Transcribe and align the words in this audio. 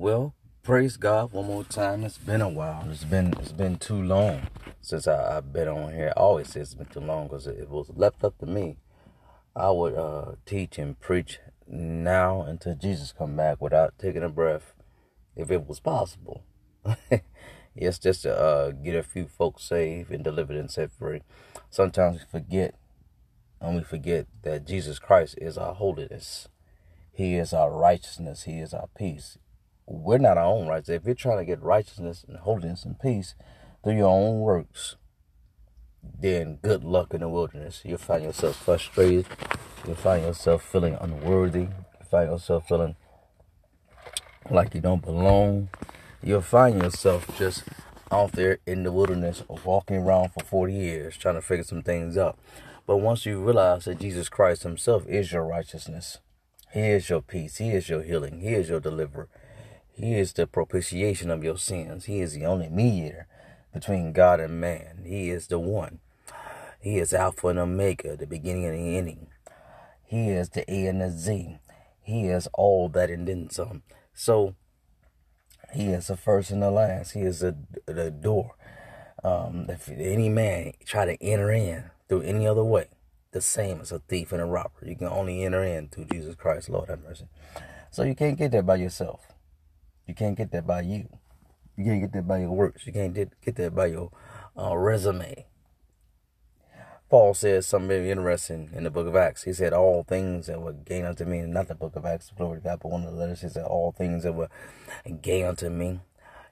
Well, 0.00 0.36
praise 0.62 0.96
God 0.96 1.32
one 1.32 1.48
more 1.48 1.64
time. 1.64 2.04
It's 2.04 2.18
been 2.18 2.40
a 2.40 2.48
while. 2.48 2.88
It's 2.88 3.02
been 3.02 3.34
it's 3.40 3.50
been 3.50 3.78
too 3.78 4.00
long 4.00 4.42
since 4.80 5.08
I, 5.08 5.34
have 5.34 5.52
been 5.52 5.66
on 5.66 5.92
here. 5.92 6.12
I 6.16 6.20
always 6.20 6.50
say 6.50 6.60
it's 6.60 6.74
been 6.74 6.86
too 6.86 7.00
long 7.00 7.26
because 7.26 7.48
it, 7.48 7.58
it 7.58 7.68
was 7.68 7.90
left 7.96 8.22
up 8.22 8.38
to 8.38 8.46
me. 8.46 8.76
I 9.56 9.70
would 9.70 9.96
uh, 9.96 10.36
teach 10.46 10.78
and 10.78 11.00
preach 11.00 11.40
now 11.66 12.42
until 12.42 12.76
Jesus 12.76 13.10
come 13.10 13.34
back 13.34 13.60
without 13.60 13.98
taking 13.98 14.22
a 14.22 14.28
breath, 14.28 14.72
if 15.34 15.50
it 15.50 15.66
was 15.66 15.80
possible. 15.80 16.44
yes, 17.74 17.98
just 17.98 18.22
to 18.22 18.32
uh, 18.38 18.70
get 18.70 18.94
a 18.94 19.02
few 19.02 19.26
folks 19.26 19.64
saved 19.64 20.12
and 20.12 20.22
delivered 20.22 20.58
and 20.58 20.70
set 20.70 20.92
free. 20.92 21.22
Sometimes 21.70 22.20
we 22.20 22.40
forget, 22.40 22.76
and 23.60 23.74
we 23.74 23.82
forget 23.82 24.28
that 24.42 24.64
Jesus 24.64 25.00
Christ 25.00 25.36
is 25.38 25.58
our 25.58 25.74
holiness. 25.74 26.46
He 27.10 27.34
is 27.34 27.52
our 27.52 27.72
righteousness. 27.72 28.44
He 28.44 28.60
is 28.60 28.72
our 28.72 28.88
peace 28.96 29.38
we're 29.88 30.18
not 30.18 30.36
our 30.36 30.44
own 30.44 30.68
rights. 30.68 30.88
If 30.88 31.06
you're 31.06 31.14
trying 31.14 31.38
to 31.38 31.44
get 31.44 31.62
righteousness 31.62 32.24
and 32.28 32.36
holiness 32.38 32.84
and 32.84 32.98
peace 32.98 33.34
through 33.82 33.96
your 33.96 34.10
own 34.10 34.40
works, 34.40 34.96
then 36.20 36.58
good 36.62 36.84
luck 36.84 37.14
in 37.14 37.20
the 37.20 37.28
wilderness. 37.28 37.82
You'll 37.84 37.98
find 37.98 38.22
yourself 38.22 38.56
frustrated. 38.56 39.26
You'll 39.86 39.96
find 39.96 40.24
yourself 40.24 40.62
feeling 40.62 40.96
unworthy. 41.00 41.60
You'll 41.60 42.08
find 42.10 42.30
yourself 42.30 42.68
feeling 42.68 42.96
like 44.50 44.74
you 44.74 44.80
don't 44.80 45.02
belong. 45.02 45.70
You'll 46.22 46.42
find 46.42 46.82
yourself 46.82 47.26
just 47.38 47.64
out 48.10 48.32
there 48.32 48.58
in 48.66 48.82
the 48.82 48.92
wilderness 48.92 49.42
walking 49.64 49.96
around 49.96 50.30
for 50.30 50.44
40 50.44 50.72
years 50.72 51.16
trying 51.16 51.34
to 51.36 51.42
figure 51.42 51.64
some 51.64 51.82
things 51.82 52.16
out. 52.18 52.38
But 52.86 52.98
once 52.98 53.26
you 53.26 53.40
realize 53.40 53.84
that 53.84 54.00
Jesus 54.00 54.28
Christ 54.28 54.62
Himself 54.62 55.06
is 55.06 55.32
your 55.32 55.44
righteousness, 55.44 56.18
He 56.72 56.80
is 56.80 57.08
your 57.08 57.20
peace, 57.20 57.56
He 57.56 57.70
is 57.70 57.88
your 57.88 58.02
healing, 58.02 58.40
He 58.40 58.54
is 58.54 58.68
your 58.68 58.80
deliverer, 58.80 59.28
he 59.98 60.14
is 60.14 60.32
the 60.32 60.46
propitiation 60.46 61.28
of 61.28 61.42
your 61.42 61.58
sins. 61.58 62.04
He 62.04 62.20
is 62.20 62.34
the 62.34 62.46
only 62.46 62.68
mediator 62.68 63.26
between 63.74 64.12
God 64.12 64.38
and 64.38 64.60
man. 64.60 65.02
He 65.04 65.28
is 65.28 65.48
the 65.48 65.58
one. 65.58 65.98
He 66.80 66.98
is 66.98 67.12
Alpha 67.12 67.48
and 67.48 67.58
Omega, 67.58 68.16
the 68.16 68.26
beginning 68.26 68.64
and 68.64 68.78
the 68.78 68.96
ending. 68.96 69.26
He 70.04 70.28
is 70.28 70.50
the 70.50 70.70
A 70.72 70.86
and 70.86 71.00
the 71.00 71.10
Z. 71.10 71.58
He 72.00 72.26
is 72.26 72.48
all 72.54 72.88
that 72.90 73.10
and 73.10 73.26
then 73.26 73.50
some. 73.50 73.82
So 74.14 74.54
he 75.74 75.88
is 75.88 76.06
the 76.06 76.16
first 76.16 76.52
and 76.52 76.62
the 76.62 76.70
last. 76.70 77.12
He 77.12 77.22
is 77.22 77.40
the, 77.40 77.56
the 77.86 78.12
door. 78.12 78.54
Um, 79.24 79.66
if 79.68 79.88
any 79.88 80.28
man 80.28 80.74
try 80.84 81.06
to 81.06 81.20
enter 81.20 81.50
in 81.50 81.90
through 82.08 82.22
any 82.22 82.46
other 82.46 82.64
way, 82.64 82.86
the 83.32 83.40
same 83.40 83.80
as 83.80 83.90
a 83.90 83.98
thief 83.98 84.30
and 84.30 84.40
a 84.40 84.46
robber. 84.46 84.86
You 84.86 84.94
can 84.94 85.08
only 85.08 85.42
enter 85.42 85.64
in 85.64 85.88
through 85.88 86.04
Jesus 86.04 86.36
Christ. 86.36 86.68
Lord 86.68 86.88
have 86.88 87.02
mercy. 87.02 87.26
So 87.90 88.04
you 88.04 88.14
can't 88.14 88.38
get 88.38 88.52
there 88.52 88.62
by 88.62 88.76
yourself. 88.76 89.27
You 90.08 90.14
can't 90.14 90.36
get 90.36 90.50
that 90.52 90.66
by 90.66 90.80
you. 90.80 91.08
You 91.76 91.84
can't 91.84 92.00
get 92.00 92.12
that 92.14 92.26
by 92.26 92.38
your 92.38 92.50
works. 92.50 92.86
You 92.86 92.92
can't 92.92 93.14
get, 93.14 93.40
get 93.40 93.56
that 93.56 93.74
by 93.74 93.86
your 93.86 94.10
uh, 94.58 94.76
resume. 94.76 95.46
Paul 97.10 97.34
says 97.34 97.66
something 97.66 97.88
very 97.88 98.10
interesting 98.10 98.70
in 98.74 98.84
the 98.84 98.90
book 98.90 99.06
of 99.06 99.16
Acts. 99.16 99.44
He 99.44 99.52
said, 99.52 99.72
All 99.72 100.02
things 100.02 100.46
that 100.46 100.60
were 100.60 100.72
gain 100.72 101.04
unto 101.04 101.24
me, 101.24 101.42
not 101.42 101.68
the 101.68 101.74
book 101.74 101.94
of 101.94 102.04
Acts, 102.04 102.32
glory 102.36 102.58
to 102.58 102.64
God, 102.64 102.80
but 102.82 102.90
one 102.90 103.04
of 103.04 103.12
the 103.12 103.18
letters, 103.18 103.42
he 103.42 103.48
said, 103.48 103.64
All 103.64 103.92
things 103.92 104.24
that 104.24 104.32
were 104.32 104.48
gain 105.22 105.44
unto 105.44 105.68
me. 105.68 106.00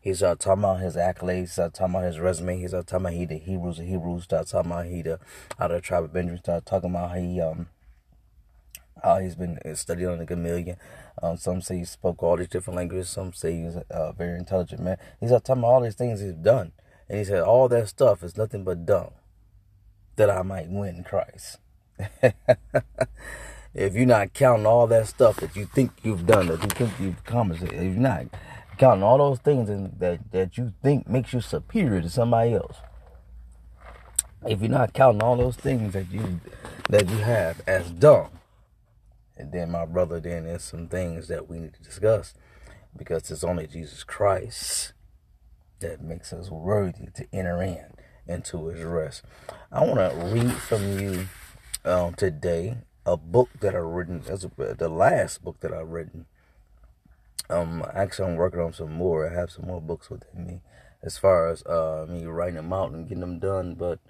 He's 0.00 0.22
uh, 0.22 0.36
talking 0.36 0.62
about 0.62 0.80
his 0.80 0.96
accolades, 0.96 1.40
he's 1.40 1.58
uh, 1.58 1.70
talking 1.70 1.96
about 1.96 2.04
his 2.04 2.20
resume, 2.20 2.60
he's 2.60 2.72
uh, 2.72 2.82
talking 2.82 3.06
about 3.06 3.12
he 3.14 3.24
the 3.24 3.38
Hebrews, 3.38 3.78
the 3.78 3.84
Hebrews, 3.84 4.24
start 4.24 4.46
talking 4.46 4.70
about 4.70 4.86
he 4.86 5.02
the 5.02 5.18
out 5.58 5.70
of 5.72 5.78
the 5.78 5.80
tribe 5.80 6.04
of 6.04 6.12
Benjamin, 6.12 6.38
start 6.38 6.64
talking 6.64 6.90
about 6.90 7.16
he 7.16 7.40
um 7.40 7.68
how 9.06 9.20
he's 9.20 9.36
been 9.36 9.58
studying 9.76 10.08
on 10.08 10.18
the 10.18 10.26
Gamaliel. 10.26 10.76
Um, 11.22 11.36
some 11.36 11.62
say 11.62 11.78
he 11.78 11.84
spoke 11.84 12.22
all 12.22 12.36
these 12.36 12.48
different 12.48 12.76
languages. 12.76 13.08
Some 13.08 13.32
say 13.32 13.56
he 13.56 13.62
was 13.62 13.76
a 13.88 14.12
very 14.12 14.36
intelligent 14.38 14.82
man. 14.82 14.98
He's 15.20 15.30
talking 15.30 15.58
about 15.58 15.66
all 15.68 15.80
these 15.80 15.94
things 15.94 16.20
he's 16.20 16.32
done. 16.32 16.72
And 17.08 17.18
he 17.18 17.24
said, 17.24 17.42
all 17.42 17.68
that 17.68 17.88
stuff 17.88 18.24
is 18.24 18.36
nothing 18.36 18.64
but 18.64 18.84
dung 18.84 19.12
that 20.16 20.28
I 20.28 20.42
might 20.42 20.68
win 20.68 21.04
Christ. 21.04 21.58
if 23.74 23.94
you're 23.94 24.06
not 24.06 24.34
counting 24.34 24.66
all 24.66 24.88
that 24.88 25.06
stuff 25.06 25.36
that 25.36 25.54
you 25.54 25.66
think 25.66 25.92
you've 26.02 26.26
done, 26.26 26.48
that 26.48 26.62
you 26.62 26.68
think 26.68 26.92
you've 26.98 27.20
accomplished, 27.20 27.62
if 27.62 27.72
you're 27.72 27.92
not 27.92 28.26
counting 28.76 29.04
all 29.04 29.18
those 29.18 29.38
things 29.38 29.68
that, 30.00 30.32
that 30.32 30.58
you 30.58 30.74
think 30.82 31.08
makes 31.08 31.32
you 31.32 31.40
superior 31.40 32.02
to 32.02 32.10
somebody 32.10 32.54
else, 32.54 32.76
if 34.46 34.60
you're 34.60 34.68
not 34.68 34.92
counting 34.92 35.22
all 35.22 35.36
those 35.36 35.56
things 35.56 35.92
that 35.92 36.10
you 36.10 36.40
that 36.88 37.08
you 37.08 37.16
have 37.16 37.60
as 37.66 37.90
dung, 37.90 38.30
and 39.36 39.52
then, 39.52 39.70
my 39.70 39.84
brother, 39.84 40.20
then 40.20 40.44
there's 40.44 40.64
some 40.64 40.88
things 40.88 41.28
that 41.28 41.48
we 41.48 41.58
need 41.58 41.74
to 41.74 41.82
discuss 41.82 42.34
because 42.96 43.30
it's 43.30 43.44
only 43.44 43.66
Jesus 43.66 44.02
Christ 44.04 44.92
that 45.80 46.02
makes 46.02 46.32
us 46.32 46.50
worthy 46.50 47.08
to 47.14 47.26
enter 47.32 47.62
in 47.62 47.86
into 48.26 48.68
his 48.68 48.82
rest. 48.82 49.22
I 49.70 49.84
want 49.84 49.98
to 49.98 50.26
read 50.26 50.52
from 50.52 50.98
you 50.98 51.28
um, 51.84 52.14
today 52.14 52.78
a 53.04 53.16
book 53.16 53.50
that 53.60 53.74
I've 53.74 53.84
written. 53.84 54.22
That's 54.26 54.46
the 54.56 54.88
last 54.88 55.44
book 55.44 55.60
that 55.60 55.72
I've 55.72 55.88
written. 55.88 56.26
Um, 57.48 57.84
actually, 57.94 58.30
I'm 58.30 58.36
working 58.36 58.60
on 58.60 58.72
some 58.72 58.92
more. 58.92 59.30
I 59.30 59.34
have 59.34 59.50
some 59.50 59.66
more 59.66 59.80
books 59.80 60.10
within 60.10 60.46
me 60.46 60.62
as 61.02 61.18
far 61.18 61.48
as 61.48 61.64
uh, 61.66 62.06
me 62.08 62.24
writing 62.24 62.56
them 62.56 62.72
out 62.72 62.90
and 62.90 63.06
getting 63.06 63.20
them 63.20 63.38
done. 63.38 63.74
But 63.74 64.00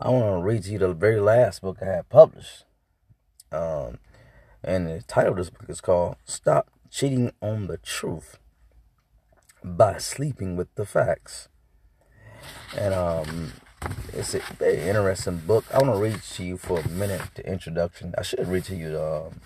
I 0.00 0.10
want 0.10 0.24
to 0.24 0.44
read 0.44 0.64
to 0.64 0.72
you 0.72 0.78
the 0.78 0.92
very 0.92 1.20
last 1.20 1.62
book 1.62 1.78
I 1.80 1.84
had 1.84 2.08
published. 2.08 2.64
Um, 3.52 3.98
and 4.66 4.86
the 4.86 5.02
title 5.02 5.32
of 5.32 5.36
this 5.38 5.50
book 5.50 5.68
is 5.68 5.80
called 5.80 6.16
Stop 6.24 6.70
Cheating 6.90 7.32
on 7.42 7.66
the 7.66 7.76
Truth 7.76 8.38
by 9.62 9.98
Sleeping 9.98 10.56
with 10.56 10.74
the 10.74 10.86
Facts. 10.86 11.48
And 12.76 12.94
um, 12.94 13.52
it's 14.12 14.34
a 14.34 14.40
very 14.58 14.80
interesting 14.80 15.38
book. 15.38 15.64
I 15.72 15.78
want 15.78 15.94
to 15.94 16.00
read 16.00 16.22
to 16.22 16.44
you 16.44 16.56
for 16.56 16.80
a 16.80 16.88
minute 16.88 17.22
the 17.34 17.46
introduction. 17.46 18.14
I 18.16 18.22
should 18.22 18.48
read 18.48 18.64
to 18.64 18.76
you 18.76 18.90
the, 18.90 19.26
um, 19.26 19.40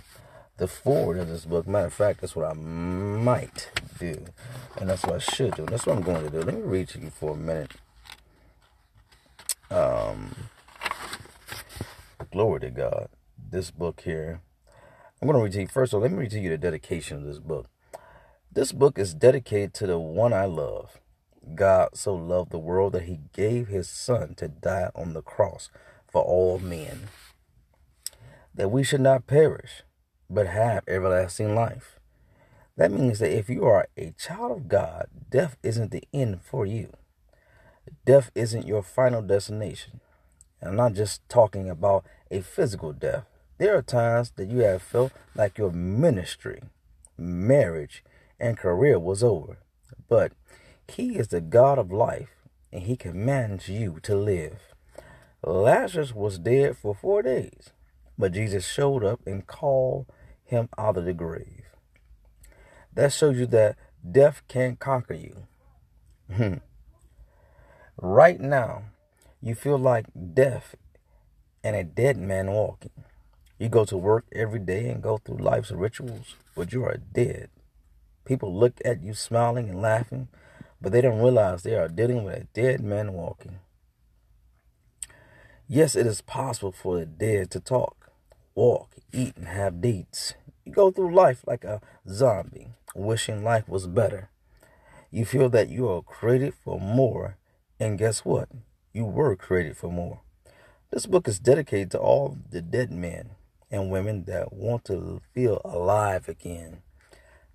the 0.56 0.68
forward 0.68 1.18
of 1.18 1.28
this 1.28 1.44
book. 1.44 1.66
Matter 1.66 1.86
of 1.86 1.94
fact, 1.94 2.20
that's 2.20 2.36
what 2.36 2.50
I 2.50 2.54
might 2.54 3.70
do. 3.98 4.24
And 4.76 4.88
that's 4.88 5.02
what 5.02 5.16
I 5.16 5.18
should 5.18 5.54
do. 5.56 5.66
That's 5.66 5.86
what 5.86 5.96
I'm 5.96 6.02
going 6.02 6.24
to 6.24 6.30
do. 6.30 6.42
Let 6.42 6.54
me 6.54 6.62
read 6.62 6.88
to 6.90 7.00
you 7.00 7.10
for 7.10 7.32
a 7.32 7.36
minute. 7.36 7.72
Um, 9.70 10.34
glory 12.30 12.60
to 12.60 12.70
God. 12.70 13.08
This 13.50 13.70
book 13.70 14.02
here 14.04 14.42
I'm 15.20 15.26
going 15.26 15.38
to 15.38 15.44
read 15.44 15.52
to 15.54 15.60
you 15.62 15.66
first. 15.66 15.90
So 15.90 15.98
let 15.98 16.12
me 16.12 16.18
read 16.18 16.30
to 16.30 16.38
you 16.38 16.50
the 16.50 16.58
dedication 16.58 17.16
of 17.16 17.24
this 17.24 17.40
book. 17.40 17.68
This 18.52 18.70
book 18.70 18.98
is 18.98 19.14
dedicated 19.14 19.74
to 19.74 19.86
the 19.86 19.98
one 19.98 20.32
I 20.32 20.44
love. 20.44 21.00
God 21.54 21.90
so 21.94 22.14
loved 22.14 22.50
the 22.50 22.58
world 22.58 22.92
that 22.92 23.04
he 23.04 23.20
gave 23.32 23.68
his 23.68 23.88
son 23.88 24.34
to 24.36 24.48
die 24.48 24.90
on 24.94 25.14
the 25.14 25.22
cross 25.22 25.70
for 26.10 26.22
all 26.22 26.58
men, 26.58 27.08
that 28.54 28.70
we 28.70 28.84
should 28.84 29.00
not 29.00 29.26
perish, 29.26 29.82
but 30.30 30.46
have 30.46 30.84
everlasting 30.86 31.54
life. 31.54 31.98
That 32.76 32.92
means 32.92 33.18
that 33.18 33.36
if 33.36 33.48
you 33.48 33.64
are 33.64 33.88
a 33.96 34.14
child 34.18 34.52
of 34.52 34.68
God, 34.68 35.08
death 35.30 35.56
isn't 35.62 35.90
the 35.90 36.04
end 36.12 36.42
for 36.42 36.64
you. 36.64 36.92
Death 38.04 38.30
isn't 38.34 38.66
your 38.66 38.82
final 38.82 39.22
destination. 39.22 40.00
I'm 40.62 40.76
not 40.76 40.92
just 40.94 41.28
talking 41.28 41.68
about 41.68 42.04
a 42.30 42.40
physical 42.40 42.92
death. 42.92 43.26
There 43.58 43.76
are 43.76 43.82
times 43.82 44.32
that 44.36 44.50
you 44.50 44.58
have 44.60 44.82
felt 44.82 45.12
like 45.34 45.58
your 45.58 45.72
ministry, 45.72 46.62
marriage, 47.16 48.04
and 48.38 48.56
career 48.56 48.98
was 48.98 49.22
over. 49.22 49.58
But 50.08 50.32
He 50.86 51.16
is 51.16 51.28
the 51.28 51.40
God 51.40 51.78
of 51.78 51.92
life, 51.92 52.30
and 52.72 52.84
He 52.84 52.96
commands 52.96 53.68
you 53.68 53.98
to 54.02 54.16
live. 54.16 54.58
Lazarus 55.44 56.14
was 56.14 56.38
dead 56.38 56.76
for 56.76 56.94
four 56.94 57.22
days, 57.22 57.70
but 58.16 58.32
Jesus 58.32 58.66
showed 58.66 59.04
up 59.04 59.20
and 59.26 59.46
called 59.46 60.06
him 60.48 60.68
out 60.78 60.96
of 60.96 61.04
the 61.04 61.12
grave. 61.12 61.64
That 62.94 63.12
shows 63.12 63.38
you 63.38 63.46
that 63.46 63.76
death 64.10 64.42
can't 64.48 64.78
conquer 64.78 65.14
you. 65.14 65.46
Hmm. 66.34 66.54
right 68.00 68.38
now, 68.38 68.84
you 69.40 69.54
feel 69.54 69.78
like 69.78 70.06
death 70.34 70.74
and 71.64 71.74
a 71.74 71.84
dead 71.84 72.18
man 72.18 72.50
walking. 72.50 73.04
You 73.58 73.68
go 73.68 73.84
to 73.86 73.96
work 73.96 74.24
every 74.30 74.60
day 74.60 74.88
and 74.88 75.02
go 75.02 75.18
through 75.18 75.38
life's 75.38 75.72
rituals, 75.72 76.36
but 76.54 76.72
you 76.72 76.84
are 76.84 76.96
dead. 76.96 77.50
People 78.24 78.54
look 78.54 78.80
at 78.84 79.02
you 79.02 79.14
smiling 79.14 79.68
and 79.68 79.82
laughing, 79.82 80.28
but 80.80 80.92
they 80.92 81.00
don't 81.00 81.18
realize 81.20 81.62
they 81.64 81.74
are 81.74 81.88
dealing 81.88 82.22
with 82.22 82.36
a 82.36 82.46
dead 82.54 82.80
man 82.80 83.14
walking. 83.14 83.58
Yes, 85.66 85.96
it 85.96 86.06
is 86.06 86.20
possible 86.20 86.70
for 86.70 87.00
the 87.00 87.06
dead 87.06 87.50
to 87.50 87.58
talk, 87.58 88.12
walk, 88.54 88.90
eat, 89.12 89.36
and 89.36 89.48
have 89.48 89.80
deeds. 89.80 90.34
You 90.64 90.70
go 90.70 90.92
through 90.92 91.12
life 91.12 91.42
like 91.44 91.64
a 91.64 91.80
zombie, 92.08 92.68
wishing 92.94 93.42
life 93.42 93.68
was 93.68 93.88
better. 93.88 94.30
You 95.10 95.24
feel 95.24 95.48
that 95.48 95.68
you 95.68 95.88
are 95.88 96.02
created 96.02 96.54
for 96.54 96.78
more, 96.78 97.38
and 97.80 97.98
guess 97.98 98.24
what? 98.24 98.50
You 98.92 99.04
were 99.04 99.34
created 99.34 99.76
for 99.76 99.90
more. 99.90 100.20
This 100.92 101.06
book 101.06 101.26
is 101.26 101.40
dedicated 101.40 101.90
to 101.90 101.98
all 101.98 102.36
the 102.50 102.62
dead 102.62 102.92
men 102.92 103.30
and 103.70 103.90
women 103.90 104.24
that 104.24 104.52
want 104.52 104.84
to 104.86 105.20
feel 105.34 105.60
alive 105.64 106.28
again, 106.28 106.82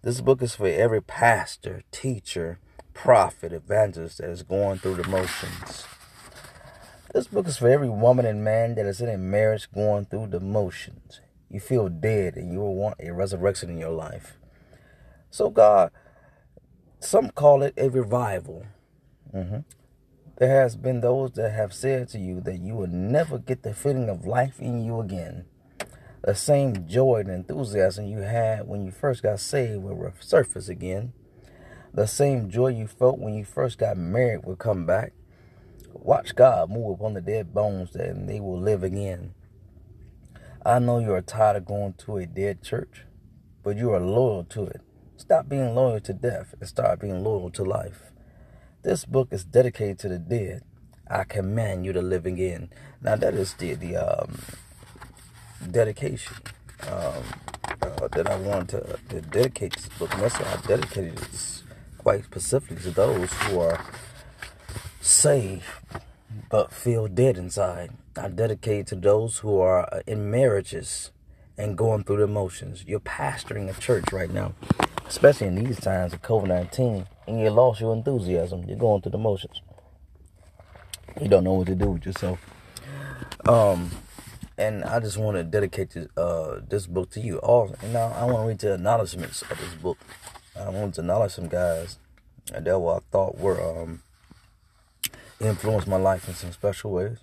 This 0.04 0.20
book 0.20 0.42
is 0.42 0.54
for 0.54 0.68
every 0.68 1.02
pastor, 1.02 1.82
teacher, 1.92 2.60
prophet, 2.94 3.54
evangelist 3.54 4.18
that 4.18 4.30
is 4.30 4.44
going 4.44 4.80
through 4.80 4.96
the 4.96 5.08
motions. 5.08 5.86
This 7.14 7.28
book 7.28 7.48
is 7.48 7.58
for 7.58 7.70
every 7.70 7.90
woman 7.90 8.26
and 8.26 8.44
man 8.44 8.76
that 8.76 8.86
is 8.86 9.00
in 9.00 9.08
a 9.08 9.18
marriage 9.18 9.72
going 9.72 10.06
through 10.08 10.28
the 10.28 10.42
motions. 10.42 11.22
You 11.50 11.62
feel 11.62 11.88
dead 11.88 12.36
and 12.36 12.52
you 12.52 12.60
will 12.60 12.76
want 12.76 12.98
a 13.00 13.14
resurrection 13.14 13.70
in 13.70 13.78
your 13.78 13.92
life. 13.92 14.34
So, 15.30 15.50
God, 15.50 15.90
some 17.00 17.30
call 17.30 17.64
it 17.64 17.74
a 17.78 17.90
revival. 17.90 18.66
Mm-hmm. 19.34 19.60
There 20.36 20.62
has 20.62 20.76
been 20.76 21.00
those 21.00 21.32
that 21.34 21.52
have 21.52 21.74
said 21.74 22.10
to 22.10 22.20
you 22.20 22.42
that 22.42 22.60
you 22.60 22.76
will 22.76 22.88
never 22.88 23.38
get 23.38 23.64
the 23.64 23.74
feeling 23.74 24.10
of 24.10 24.26
life 24.26 24.60
in 24.60 24.84
you 24.84 25.00
again. 25.00 25.46
The 26.24 26.36
same 26.36 26.88
joy 26.88 27.18
and 27.20 27.30
enthusiasm 27.30 28.06
you 28.06 28.20
had 28.20 28.66
when 28.66 28.86
you 28.86 28.92
first 28.92 29.24
got 29.24 29.42
saved 29.42 29.84
will 29.84 29.98
resurface 29.98 30.70
again. 30.70 31.12
The 31.94 32.08
same 32.08 32.50
joy 32.50 32.70
you 32.70 32.88
felt 32.88 33.20
when 33.20 33.34
you 33.34 33.44
first 33.44 33.78
got 33.78 33.98
married 33.98 34.46
will 34.46 34.56
come 34.56 34.86
back. 34.86 35.12
Watch 35.92 36.34
God 36.34 36.70
move 36.70 36.96
upon 36.96 37.14
the 37.14 37.22
dead 37.22 37.54
bones 37.54 37.94
and 37.96 38.30
they 38.30 38.40
will 38.40 38.58
live 38.58 38.84
again. 38.84 39.34
I 40.66 40.80
know 40.80 41.00
you 41.00 41.14
are 41.14 41.22
tired 41.22 41.58
of 41.58 41.66
going 41.66 41.94
to 42.06 42.18
a 42.18 42.26
dead 42.26 42.64
church, 42.64 43.04
but 43.62 43.76
you 43.76 43.92
are 43.92 44.00
loyal 44.00 44.46
to 44.46 44.64
it. 44.64 44.80
Stop 45.18 45.50
being 45.50 45.76
loyal 45.76 46.00
to 46.00 46.14
death 46.14 46.56
and 46.58 46.70
start 46.70 47.02
being 47.02 47.22
loyal 47.22 47.52
to 47.52 47.64
life. 47.66 48.14
This 48.82 49.04
book 49.04 49.28
is 49.32 49.44
dedicated 49.44 50.00
to 50.00 50.10
the 50.10 50.20
dead. 50.20 50.64
I 51.06 51.26
command 51.26 51.86
you 51.86 51.92
to 51.92 52.02
live 52.02 52.26
again. 52.26 52.70
Now 53.02 53.18
that 53.18 53.34
is 53.34 53.56
the 53.56 53.74
the 53.74 53.98
um, 53.98 54.40
dedication 55.72 56.36
um, 56.84 57.24
uh, 57.82 58.08
that 58.10 58.28
I 58.30 58.36
want 58.38 58.70
to, 58.70 59.00
to, 59.10 59.22
dedicate 59.22 59.74
this 59.76 59.90
book. 60.00 60.14
And 60.14 60.24
that's 60.24 60.36
why 60.36 60.54
I 60.54 60.68
dedicated 60.68 61.20
it 61.20 61.64
quite 61.98 62.26
specifically 62.26 62.78
to 62.84 62.92
those 62.92 63.32
who 63.34 63.60
are 63.60 63.84
saved 65.02 65.64
but 66.50 66.74
feel 66.74 67.08
dead 67.08 67.38
inside. 67.38 67.92
I 68.18 68.30
dedicate 68.30 68.88
to 68.88 68.96
those 68.96 69.40
who 69.40 69.60
are 69.60 69.92
uh, 69.94 70.02
in 70.06 70.30
marriages 70.30 71.12
and 71.58 71.78
going 71.78 72.04
through 72.04 72.18
the 72.18 72.28
motions. 72.28 72.84
You're 72.86 73.00
pastoring 73.00 73.70
a 73.70 73.80
church 73.80 74.12
right 74.12 74.32
now, 74.32 74.54
especially 75.08 75.48
in 75.48 75.56
these 75.56 75.80
times 75.80 76.14
of 76.14 76.22
COVID 76.22 76.48
19 76.48 77.08
and 77.28 77.40
you 77.40 77.50
lost 77.50 77.80
your 77.80 77.94
enthusiasm. 77.94 78.66
You're 78.68 78.78
going 78.78 79.02
through 79.02 79.14
the 79.14 79.18
motions. 79.18 79.62
You 81.22 81.28
don't 81.28 81.44
know 81.44 81.54
what 81.54 81.68
to 81.68 81.76
do 81.76 81.92
with 81.92 82.06
yourself. 82.06 82.40
Um, 83.48 83.92
and 84.58 84.84
I 84.84 85.00
just 85.00 85.18
want 85.18 85.38
to 85.38 85.44
dedicate 85.44 85.92
this, 85.92 86.08
uh, 86.18 86.60
this 86.68 86.88
book 86.88 87.10
to 87.12 87.20
you. 87.20 87.38
Also, 87.40 87.76
now 87.88 88.14
I 88.16 88.26
want 88.26 88.44
to 88.44 88.48
read 88.48 88.60
the 88.60 88.74
acknowledgments 88.76 89.42
of 89.44 89.58
this 89.58 89.74
book. 89.76 89.98
I 90.56 90.70
want 90.70 90.96
to 90.96 91.02
acknowledge 91.02 91.32
some 91.32 91.48
guys 91.48 91.98
that 92.52 92.68
I 92.68 93.00
thought 93.12 93.38
were 93.38 93.62
um, 93.62 94.02
influenced 95.40 95.88
my 95.88 95.98
life 95.98 96.28
in 96.28 96.36
some 96.36 96.52
special 96.52 96.92
ways. 96.92 97.18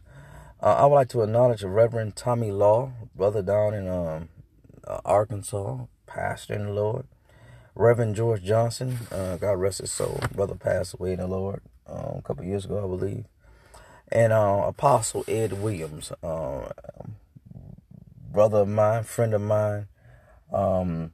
Uh, 0.63 0.75
I 0.75 0.87
would 0.87 0.95
like 0.95 1.09
to 1.11 1.23
acknowledge 1.23 1.63
Reverend 1.63 2.17
Tommy 2.17 2.51
Law, 2.51 2.93
brother 3.15 3.43
down 3.43 3.75
in 3.75 3.89
um, 3.89 4.29
uh, 4.87 5.01
Arkansas, 5.05 5.79
pastor 6.07 6.55
in 6.55 6.67
the 6.67 6.73
Lord. 6.73 7.07
Reverend 7.75 8.17
George 8.17 8.43
Johnson, 8.43 8.99
uh, 9.11 9.37
God 9.37 9.53
rest 9.53 9.79
his 9.79 9.93
soul, 9.93 10.21
brother 10.35 10.57
passed 10.57 10.95
away 10.95 11.13
in 11.13 11.21
the 11.21 11.29
Lord 11.29 11.63
um, 11.87 12.17
a 12.19 12.23
couple 12.23 12.45
years 12.45 12.65
ago, 12.65 12.79
I 12.79 12.89
believe. 12.89 13.25
And 14.13 14.33
uh, 14.33 14.65
Apostle 14.67 15.25
Ed 15.29 15.63
Williams, 15.63 16.13
uh, 16.23 16.73
brother 18.31 18.59
of 18.59 18.69
mine, 18.69 19.05
friend 19.05 19.35
of 19.35 19.41
mine. 19.41 19.89
Um, 20.53 21.13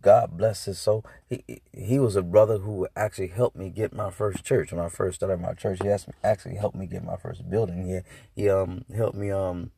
God 0.00 0.36
bless 0.36 0.66
his 0.66 0.78
soul. 0.78 1.04
He 1.28 1.62
he 1.72 1.98
was 1.98 2.14
a 2.14 2.22
brother 2.22 2.58
who 2.58 2.86
actually 2.94 3.28
helped 3.28 3.56
me 3.56 3.70
get 3.70 3.92
my 3.92 4.10
first 4.10 4.44
church. 4.44 4.72
When 4.72 4.84
I 4.84 4.88
first 4.88 5.16
started 5.16 5.40
my 5.40 5.54
church, 5.54 5.80
he 5.82 5.88
actually 6.22 6.56
helped 6.56 6.76
me 6.76 6.86
get 6.86 7.04
my 7.04 7.16
first 7.16 7.48
building. 7.50 7.86
He 7.86 8.42
he 8.42 8.48
um 8.48 8.84
helped 8.94 9.16
me 9.16 9.30
um 9.30 9.72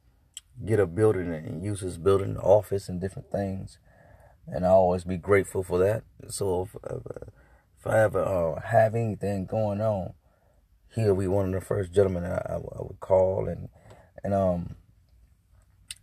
get 0.65 0.81
a 0.81 0.87
building 0.87 1.33
and 1.33 1.63
use 1.63 1.81
his 1.81 1.99
building, 1.99 2.37
office, 2.37 2.89
and 2.89 3.01
different 3.01 3.31
things 3.31 3.79
and 4.51 4.65
I 4.65 4.71
always 4.71 5.05
be 5.05 5.17
grateful 5.17 5.63
for 5.63 5.79
that. 5.79 6.05
So 6.29 6.63
if, 6.63 6.77
if 7.81 7.87
I 7.87 8.01
ever 8.01 8.23
uh, 8.23 8.61
have 8.61 8.95
anything 8.95 9.47
going 9.47 9.81
on, 9.81 10.15
he'll 10.95 11.15
be 11.15 11.27
one 11.27 11.47
of 11.47 11.61
the 11.61 11.67
first 11.67 11.93
gentlemen 11.93 12.25
I, 12.25 12.37
I, 12.37 12.55
I 12.55 12.83
would 12.83 13.01
call, 13.01 13.47
and 13.49 13.69
and 14.25 14.35
um 14.35 14.77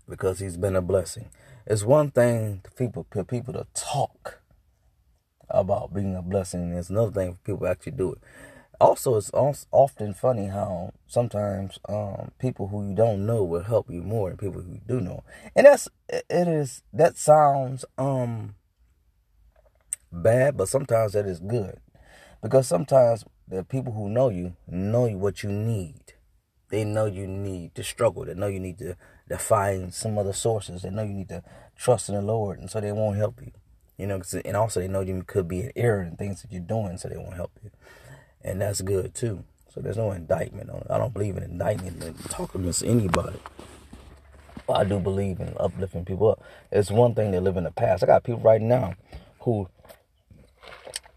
because 0.08 0.40
he's 0.40 0.58
been 0.58 0.76
a 0.76 0.82
blessing. 0.82 1.30
It's 1.66 1.84
one 1.84 2.12
thing 2.12 2.62
for 2.64 2.72
people 2.72 3.08
for 3.10 3.24
people 3.24 3.54
to 3.54 3.68
talk 3.74 4.42
about 5.50 5.94
being 5.94 6.16
a 6.16 6.22
blessing. 6.22 6.74
It's 6.74 6.90
another 6.90 7.12
thing 7.12 7.34
for 7.34 7.40
people 7.40 7.66
to 7.66 7.72
actually 7.72 7.94
do 7.94 8.14
it 8.14 8.20
also 8.80 9.16
it's 9.16 9.32
often 9.72 10.14
funny 10.14 10.48
how 10.48 10.92
sometimes 11.08 11.80
um, 11.88 12.32
people 12.40 12.68
who 12.68 12.88
you 12.90 12.96
don't 12.96 13.26
know 13.26 13.44
will 13.44 13.64
help 13.64 13.90
you 13.90 14.02
more 14.02 14.30
than 14.30 14.38
people 14.38 14.62
who 14.62 14.74
you 14.74 14.82
do 14.88 15.00
know 15.00 15.24
and 15.56 15.66
that's 15.66 15.88
it 16.10 16.48
is 16.48 16.84
that 16.92 17.18
sounds 17.18 17.86
um 17.98 18.56
bad 20.12 20.58
but 20.58 20.68
sometimes 20.68 21.14
that 21.14 21.26
is 21.26 21.40
good 21.40 21.80
because 22.42 22.68
sometimes 22.68 23.26
the 23.48 23.64
people 23.64 23.94
who 23.94 24.10
know 24.10 24.30
you 24.30 24.56
know 24.68 25.08
what 25.08 25.44
you 25.44 25.52
need 25.52 26.05
they 26.76 26.84
know 26.84 27.06
you 27.06 27.28
need 27.28 27.74
to 27.76 27.84
struggle 27.84 28.26
they 28.26 28.34
know 28.34 28.48
you 28.48 28.60
need 28.60 28.78
to, 28.78 28.96
to 29.30 29.38
find 29.38 29.94
some 29.94 30.18
other 30.18 30.34
sources 30.34 30.82
they 30.82 30.90
know 30.90 31.04
you 31.04 31.14
need 31.14 31.30
to 31.30 31.44
trust 31.76 32.10
in 32.10 32.16
the 32.16 32.22
lord 32.22 32.60
and 32.60 32.70
so 32.70 32.80
they 32.80 32.92
won't 32.92 33.18
help 33.18 33.42
you 33.42 33.52
you 33.98 34.06
know 34.06 34.22
and 34.44 34.58
also 34.58 34.80
they 34.80 34.88
know 34.88 35.02
you 35.02 35.24
could 35.26 35.48
be 35.48 35.62
an 35.62 35.72
error 35.76 36.04
in 36.04 36.16
things 36.16 36.42
that 36.42 36.52
you're 36.52 36.62
doing 36.62 36.98
so 36.98 37.08
they 37.08 37.18
won't 37.18 37.36
help 37.36 37.52
you 37.64 37.72
and 38.46 38.62
that's 38.62 38.82
good 38.82 39.14
too. 39.16 39.44
So 39.74 39.82
there's 39.82 39.98
no 39.98 40.12
indictment 40.12 40.70
on 40.70 40.78
it. 40.78 40.88
I 40.90 40.98
don't 40.98 41.14
believe 41.14 41.36
in 41.36 41.44
indictment 41.44 42.02
and 42.02 42.18
talking 42.30 42.62
against 42.62 42.84
anybody. 42.84 43.40
But 44.68 44.78
I 44.78 44.84
do 44.84 45.00
believe 45.00 45.40
in 45.40 45.54
uplifting 45.60 46.06
people 46.06 46.30
up. 46.30 46.42
It's 46.72 46.90
one 46.90 47.14
thing 47.14 47.32
to 47.34 47.42
live 47.42 47.58
in 47.58 47.66
the 47.66 47.72
past. 47.72 48.04
I 48.04 48.08
got 48.08 48.24
people 48.24 48.42
right 48.42 48.62
now 48.62 48.94
who 49.42 49.68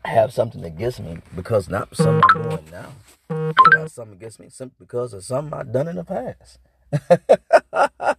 have 0.04 0.32
something 0.32 0.64
against 0.64 1.00
me 1.00 1.19
because 1.37 1.69
not 1.69 1.94
something 1.94 2.22
I'm 2.34 2.43
doing 2.49 2.69
now. 2.72 2.93
Got 3.28 3.90
something 3.90 4.16
against 4.16 4.40
me 4.40 4.48
simply 4.48 4.86
because 4.86 5.12
of 5.12 5.25
something 5.25 5.52
I've 5.58 5.72
done 5.72 5.88
in 5.88 5.96
the 5.96 6.04
past. 6.04 6.58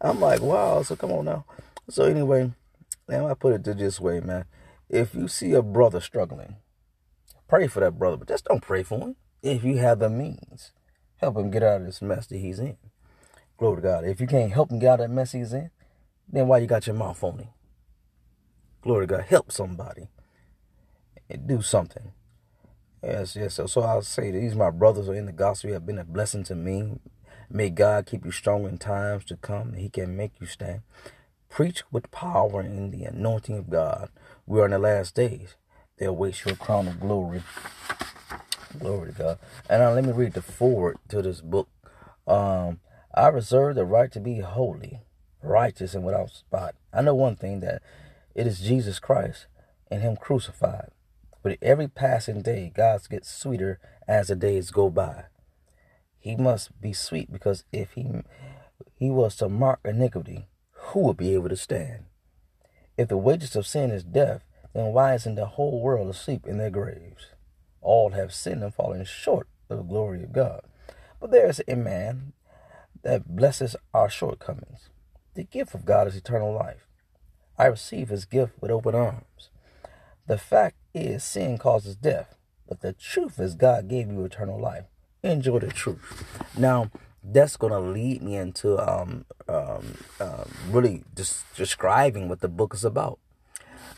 I'm 0.00 0.20
like, 0.20 0.40
wow, 0.40 0.82
so 0.82 0.96
come 0.96 1.12
on 1.12 1.24
now. 1.24 1.46
So 1.88 2.04
anyway, 2.04 2.52
man, 3.08 3.24
I 3.24 3.34
put 3.34 3.54
it 3.54 3.64
this 3.64 4.00
way, 4.00 4.20
man. 4.20 4.44
If 4.88 5.14
you 5.14 5.28
see 5.28 5.52
a 5.52 5.62
brother 5.62 6.00
struggling, 6.00 6.56
Pray 7.54 7.66
for 7.66 7.80
that 7.80 7.98
brother, 7.98 8.16
but 8.16 8.28
just 8.28 8.46
don't 8.46 8.62
pray 8.62 8.82
for 8.82 8.98
him. 8.98 9.16
If 9.42 9.64
you 9.64 9.76
have 9.76 9.98
the 9.98 10.08
means, 10.08 10.72
help 11.18 11.36
him 11.36 11.50
get 11.50 11.62
out 11.62 11.82
of 11.82 11.86
this 11.86 12.00
mess 12.00 12.26
that 12.26 12.38
he's 12.38 12.58
in. 12.58 12.76
Glory 13.58 13.76
to 13.76 13.82
God. 13.82 14.04
If 14.04 14.20
you 14.20 14.26
can't 14.26 14.52
help 14.52 14.70
him 14.70 14.78
get 14.78 14.94
out 14.94 15.00
of 15.00 15.08
that 15.08 15.14
mess 15.14 15.32
he's 15.32 15.52
in, 15.52 15.70
then 16.28 16.48
why 16.48 16.58
you 16.58 16.66
got 16.66 16.86
your 16.86 16.96
mouth 16.96 17.22
on 17.22 17.38
him? 17.38 17.48
Glory 18.82 19.06
to 19.06 19.14
God. 19.14 19.24
Help 19.24 19.52
somebody. 19.52 20.08
And 21.28 21.46
do 21.46 21.62
something. 21.62 22.12
Yes, 23.04 23.36
yes. 23.36 23.54
So, 23.54 23.66
so 23.66 23.82
I'll 23.82 24.02
say 24.02 24.30
these 24.30 24.54
my 24.54 24.70
brothers 24.70 25.08
are 25.10 25.14
in 25.14 25.26
the 25.26 25.32
gospel 25.32 25.72
have 25.72 25.86
been 25.86 25.98
a 25.98 26.04
blessing 26.04 26.42
to 26.44 26.54
me. 26.54 27.00
May 27.50 27.68
God 27.70 28.06
keep 28.06 28.24
you 28.24 28.30
strong 28.30 28.64
in 28.66 28.78
times 28.78 29.26
to 29.26 29.36
come. 29.36 29.74
He 29.74 29.90
can 29.90 30.16
make 30.16 30.40
you 30.40 30.46
stand. 30.46 30.82
Preach 31.50 31.82
with 31.92 32.10
power 32.10 32.62
in 32.62 32.90
the 32.90 33.04
anointing 33.04 33.58
of 33.58 33.70
God. 33.70 34.08
We 34.46 34.60
are 34.60 34.64
in 34.64 34.70
the 34.70 34.78
last 34.78 35.14
days 35.14 35.56
they 35.98 36.06
await 36.06 36.44
your 36.44 36.56
crown 36.56 36.88
of 36.88 37.00
glory. 37.00 37.42
Glory 38.78 39.12
to 39.12 39.18
God. 39.18 39.38
And 39.68 39.82
now 39.82 39.92
let 39.92 40.04
me 40.04 40.12
read 40.12 40.32
the 40.32 40.42
forward 40.42 40.96
to 41.08 41.22
this 41.22 41.40
book. 41.42 41.68
Um, 42.26 42.80
I 43.14 43.28
reserve 43.28 43.76
the 43.76 43.84
right 43.84 44.10
to 44.12 44.20
be 44.20 44.40
holy, 44.40 45.02
righteous, 45.42 45.94
and 45.94 46.04
without 46.04 46.30
spot. 46.30 46.74
I 46.92 47.02
know 47.02 47.14
one 47.14 47.36
thing 47.36 47.60
that 47.60 47.82
it 48.34 48.46
is 48.46 48.60
Jesus 48.60 48.98
Christ 48.98 49.46
and 49.90 50.02
Him 50.02 50.16
crucified. 50.16 50.90
But 51.44 51.58
every 51.60 51.88
passing 51.88 52.40
day, 52.40 52.72
God 52.74 53.06
gets 53.10 53.30
sweeter 53.30 53.78
as 54.08 54.28
the 54.28 54.34
days 54.34 54.70
go 54.70 54.88
by. 54.88 55.26
He 56.18 56.36
must 56.36 56.80
be 56.80 56.94
sweet 56.94 57.30
because 57.30 57.64
if 57.70 57.92
he 57.92 58.06
he 58.96 59.10
was 59.10 59.36
to 59.36 59.50
mark 59.50 59.80
iniquity, 59.84 60.48
who 60.72 61.00
would 61.00 61.18
be 61.18 61.34
able 61.34 61.50
to 61.50 61.56
stand? 61.56 62.06
If 62.96 63.08
the 63.08 63.18
wages 63.18 63.54
of 63.56 63.66
sin 63.66 63.90
is 63.90 64.02
death, 64.02 64.42
then 64.72 64.94
why 64.94 65.14
isn't 65.14 65.34
the 65.34 65.44
whole 65.44 65.82
world 65.82 66.08
asleep 66.08 66.46
in 66.46 66.56
their 66.56 66.70
graves? 66.70 67.26
All 67.82 68.10
have 68.12 68.32
sinned 68.32 68.62
and 68.62 68.74
fallen 68.74 69.04
short 69.04 69.46
of 69.68 69.76
the 69.76 69.84
glory 69.84 70.22
of 70.22 70.32
God. 70.32 70.62
But 71.20 71.30
there 71.30 71.46
is 71.46 71.62
a 71.68 71.76
man 71.76 72.32
that 73.02 73.36
blesses 73.36 73.76
our 73.92 74.08
shortcomings. 74.08 74.88
The 75.34 75.44
gift 75.44 75.74
of 75.74 75.84
God 75.84 76.08
is 76.08 76.16
eternal 76.16 76.54
life. 76.54 76.86
I 77.58 77.66
receive 77.66 78.08
his 78.08 78.24
gift 78.24 78.54
with 78.62 78.70
open 78.70 78.94
arms. 78.94 79.50
The 80.26 80.38
fact 80.38 80.76
is, 80.94 81.24
sin 81.24 81.58
causes 81.58 81.96
death, 81.96 82.36
but 82.68 82.80
the 82.80 82.92
truth 82.92 83.38
is, 83.38 83.54
God 83.54 83.88
gave 83.88 84.08
you 84.08 84.24
eternal 84.24 84.60
life. 84.60 84.84
Enjoy 85.22 85.58
the 85.58 85.68
truth. 85.68 86.24
Now, 86.56 86.90
that's 87.22 87.56
going 87.56 87.72
to 87.72 87.80
lead 87.80 88.22
me 88.22 88.36
into 88.36 88.78
um, 88.78 89.24
um, 89.48 89.96
um, 90.20 90.50
really 90.70 91.02
just 91.16 91.44
describing 91.56 92.28
what 92.28 92.40
the 92.40 92.48
book 92.48 92.74
is 92.74 92.84
about. 92.84 93.18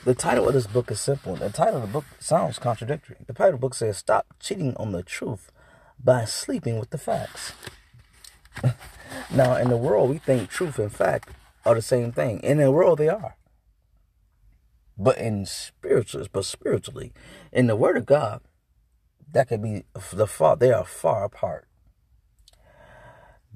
The 0.05 0.15
title 0.15 0.47
of 0.47 0.55
this 0.55 0.69
book 0.69 0.91
is 0.93 1.01
simple. 1.01 1.35
The 1.35 1.51
title 1.51 1.77
of 1.77 1.83
the 1.83 1.89
book 1.89 2.05
sounds 2.21 2.61
contradictory. 2.61 3.17
The 3.27 3.33
title 3.33 3.55
of 3.55 3.61
the 3.61 3.67
book 3.67 3.75
says, 3.75 3.97
Stop 3.97 4.27
cheating 4.39 4.77
on 4.77 4.93
the 4.93 5.03
truth 5.03 5.51
by 6.03 6.25
sleeping 6.25 6.79
with 6.79 6.91
the 6.91 6.99
facts. 6.99 7.53
now, 9.35 9.57
in 9.57 9.69
the 9.69 9.77
world, 9.77 10.11
we 10.11 10.19
think 10.19 10.49
truth 10.49 10.79
and 10.79 10.93
fact 10.93 11.31
are 11.65 11.75
the 11.75 11.83
same 11.83 12.13
thing. 12.13 12.39
In 12.41 12.59
the 12.59 12.71
world, 12.71 12.99
they 12.99 13.09
are. 13.09 13.35
But 14.99 15.19
in 15.19 15.45
spiritual, 15.47 16.27
but 16.33 16.45
spiritually, 16.45 17.13
in 17.53 17.67
the 17.67 17.77
Word 17.77 17.97
of 17.97 18.07
God, 18.07 18.41
that 19.31 19.49
could 19.49 19.63
be 19.63 19.85
the 20.13 20.27
far. 20.27 20.57
They 20.57 20.73
are 20.73 20.85
far 20.85 21.25
apart. 21.25 21.69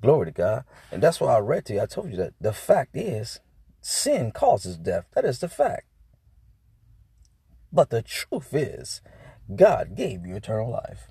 Glory 0.00 0.26
to 0.26 0.32
God, 0.32 0.64
and 0.90 1.02
that's 1.02 1.20
why 1.20 1.36
I 1.36 1.40
read 1.40 1.66
to 1.66 1.74
you. 1.74 1.80
I 1.80 1.86
told 1.86 2.10
you 2.10 2.16
that 2.16 2.34
the 2.40 2.52
fact 2.52 2.96
is, 2.96 3.40
sin 3.80 4.32
causes 4.32 4.76
death. 4.76 5.06
That 5.14 5.24
is 5.24 5.38
the 5.38 5.48
fact. 5.48 5.86
But 7.72 7.90
the 7.90 8.02
truth 8.02 8.52
is, 8.52 9.00
God 9.54 9.94
gave 9.94 10.26
you 10.26 10.36
eternal 10.36 10.70
life. 10.70 11.08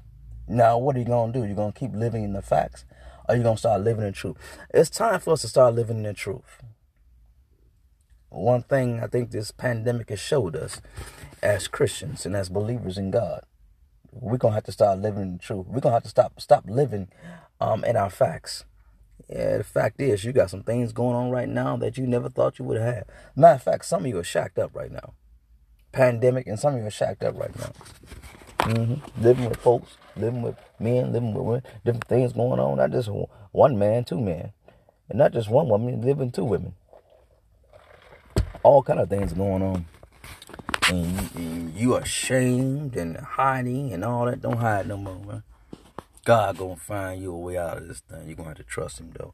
Now, 0.47 0.77
what 0.77 0.95
are 0.95 0.99
you 0.99 1.05
going 1.05 1.31
to 1.31 1.39
do? 1.39 1.45
You're 1.45 1.55
going 1.55 1.71
to 1.71 1.79
keep 1.79 1.93
living 1.93 2.23
in 2.23 2.33
the 2.33 2.41
facts? 2.41 2.85
Or 3.27 3.35
you 3.35 3.43
going 3.43 3.55
to 3.55 3.59
start 3.59 3.81
living 3.81 4.05
in 4.05 4.13
truth? 4.13 4.37
It's 4.73 4.89
time 4.89 5.19
for 5.19 5.33
us 5.33 5.41
to 5.41 5.47
start 5.47 5.75
living 5.75 5.97
in 5.97 6.03
the 6.03 6.13
truth. 6.13 6.63
One 8.29 8.61
thing 8.61 9.01
I 9.01 9.07
think 9.07 9.31
this 9.31 9.51
pandemic 9.51 10.09
has 10.09 10.19
showed 10.19 10.55
us 10.55 10.81
as 11.41 11.67
Christians 11.67 12.25
and 12.25 12.35
as 12.35 12.49
believers 12.49 12.97
in 12.97 13.09
God, 13.09 13.43
we're 14.11 14.37
gonna 14.37 14.53
have 14.53 14.65
to 14.65 14.71
start 14.71 14.99
living 14.99 15.33
the 15.33 15.39
truth. 15.39 15.65
We're 15.67 15.79
gonna 15.79 15.95
have 15.95 16.03
to 16.03 16.09
stop 16.09 16.39
stop 16.39 16.65
living 16.67 17.09
um 17.59 17.83
in 17.83 17.95
our 17.95 18.09
facts. 18.09 18.65
Yeah, 19.27 19.57
the 19.57 19.63
fact 19.63 19.99
is 19.99 20.23
you 20.23 20.31
got 20.31 20.49
some 20.49 20.63
things 20.63 20.93
going 20.93 21.15
on 21.15 21.31
right 21.31 21.49
now 21.49 21.75
that 21.77 21.97
you 21.97 22.05
never 22.05 22.29
thought 22.29 22.59
you 22.59 22.65
would 22.65 22.79
have. 22.79 23.05
Matter 23.35 23.55
of 23.55 23.63
fact, 23.63 23.85
some 23.85 24.05
of 24.05 24.07
you 24.07 24.19
are 24.19 24.23
shacked 24.23 24.59
up 24.59 24.75
right 24.75 24.91
now. 24.91 25.13
Pandemic 25.91 26.45
and 26.45 26.59
some 26.59 26.75
of 26.75 26.81
you 26.81 26.87
are 26.87 26.91
shacked 26.91 27.23
up 27.23 27.37
right 27.37 27.55
now. 27.57 27.71
Mm-hmm. 28.59 29.23
Living 29.23 29.49
with 29.49 29.57
folks, 29.57 29.97
living 30.15 30.43
with 30.43 30.55
men, 30.79 31.11
living 31.11 31.33
with 31.33 31.43
women, 31.43 31.63
different 31.83 32.07
things 32.07 32.33
going 32.33 32.59
on. 32.59 32.77
Not 32.77 32.91
just 32.91 33.09
one 33.51 33.79
man, 33.79 34.03
two 34.03 34.19
men, 34.19 34.53
and 35.09 35.17
not 35.17 35.33
just 35.33 35.49
one 35.49 35.67
woman, 35.67 36.01
living 36.01 36.31
two 36.31 36.45
women 36.45 36.75
all 38.63 38.83
kind 38.83 38.99
of 38.99 39.09
things 39.09 39.33
going 39.33 39.61
on. 39.61 39.85
And 40.89 41.05
you, 41.05 41.29
and 41.35 41.75
you 41.75 41.95
ashamed 41.95 42.95
and 42.95 43.17
hiding 43.17 43.93
and 43.93 44.03
all 44.03 44.25
that. 44.25 44.41
Don't 44.41 44.57
hide 44.57 44.87
no 44.87 44.97
more, 44.97 45.19
man. 45.19 45.43
God 46.25 46.57
gonna 46.57 46.75
find 46.75 47.21
you 47.21 47.33
a 47.33 47.37
way 47.37 47.57
out 47.57 47.77
of 47.77 47.87
this 47.87 48.01
thing. 48.01 48.27
You're 48.27 48.35
gonna 48.35 48.49
have 48.49 48.57
to 48.57 48.63
trust 48.63 48.99
him 48.99 49.11
though. 49.17 49.33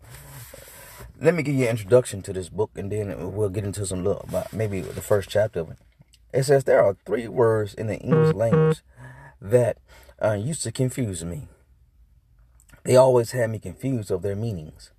Let 1.20 1.34
me 1.34 1.44
give 1.44 1.55
you 1.55 1.63
an 1.63 1.72
introduction 1.72 2.22
to 2.24 2.34
this 2.34 2.50
book 2.50 2.72
and 2.75 2.91
then 2.91 3.34
we'll 3.34 3.50
get 3.50 3.63
into 3.63 3.86
some 3.86 4.03
little 4.03 4.22
about 4.27 4.53
maybe 4.53 4.82
the 4.82 5.01
first 5.01 5.29
chapter 5.29 5.62
of 5.62 5.72
it. 5.72 5.77
It 6.34 6.44
says 6.44 6.63
there 6.63 6.84
are 6.84 6.96
three 7.05 7.27
words 7.27 7.74
in 7.74 7.88
the 7.88 7.98
English 7.98 8.36
language 8.36 8.82
that 9.41 9.77
uh, 10.22 10.34
used 10.34 10.63
to 10.63 10.72
confuse 10.72 11.24
me. 11.24 11.48
They 12.84 12.96
always 12.96 13.32
had 13.32 13.50
me 13.50 13.60
confused 13.60 14.12
of 14.12 14.22
their 14.22 14.36
meanings, 14.36 14.91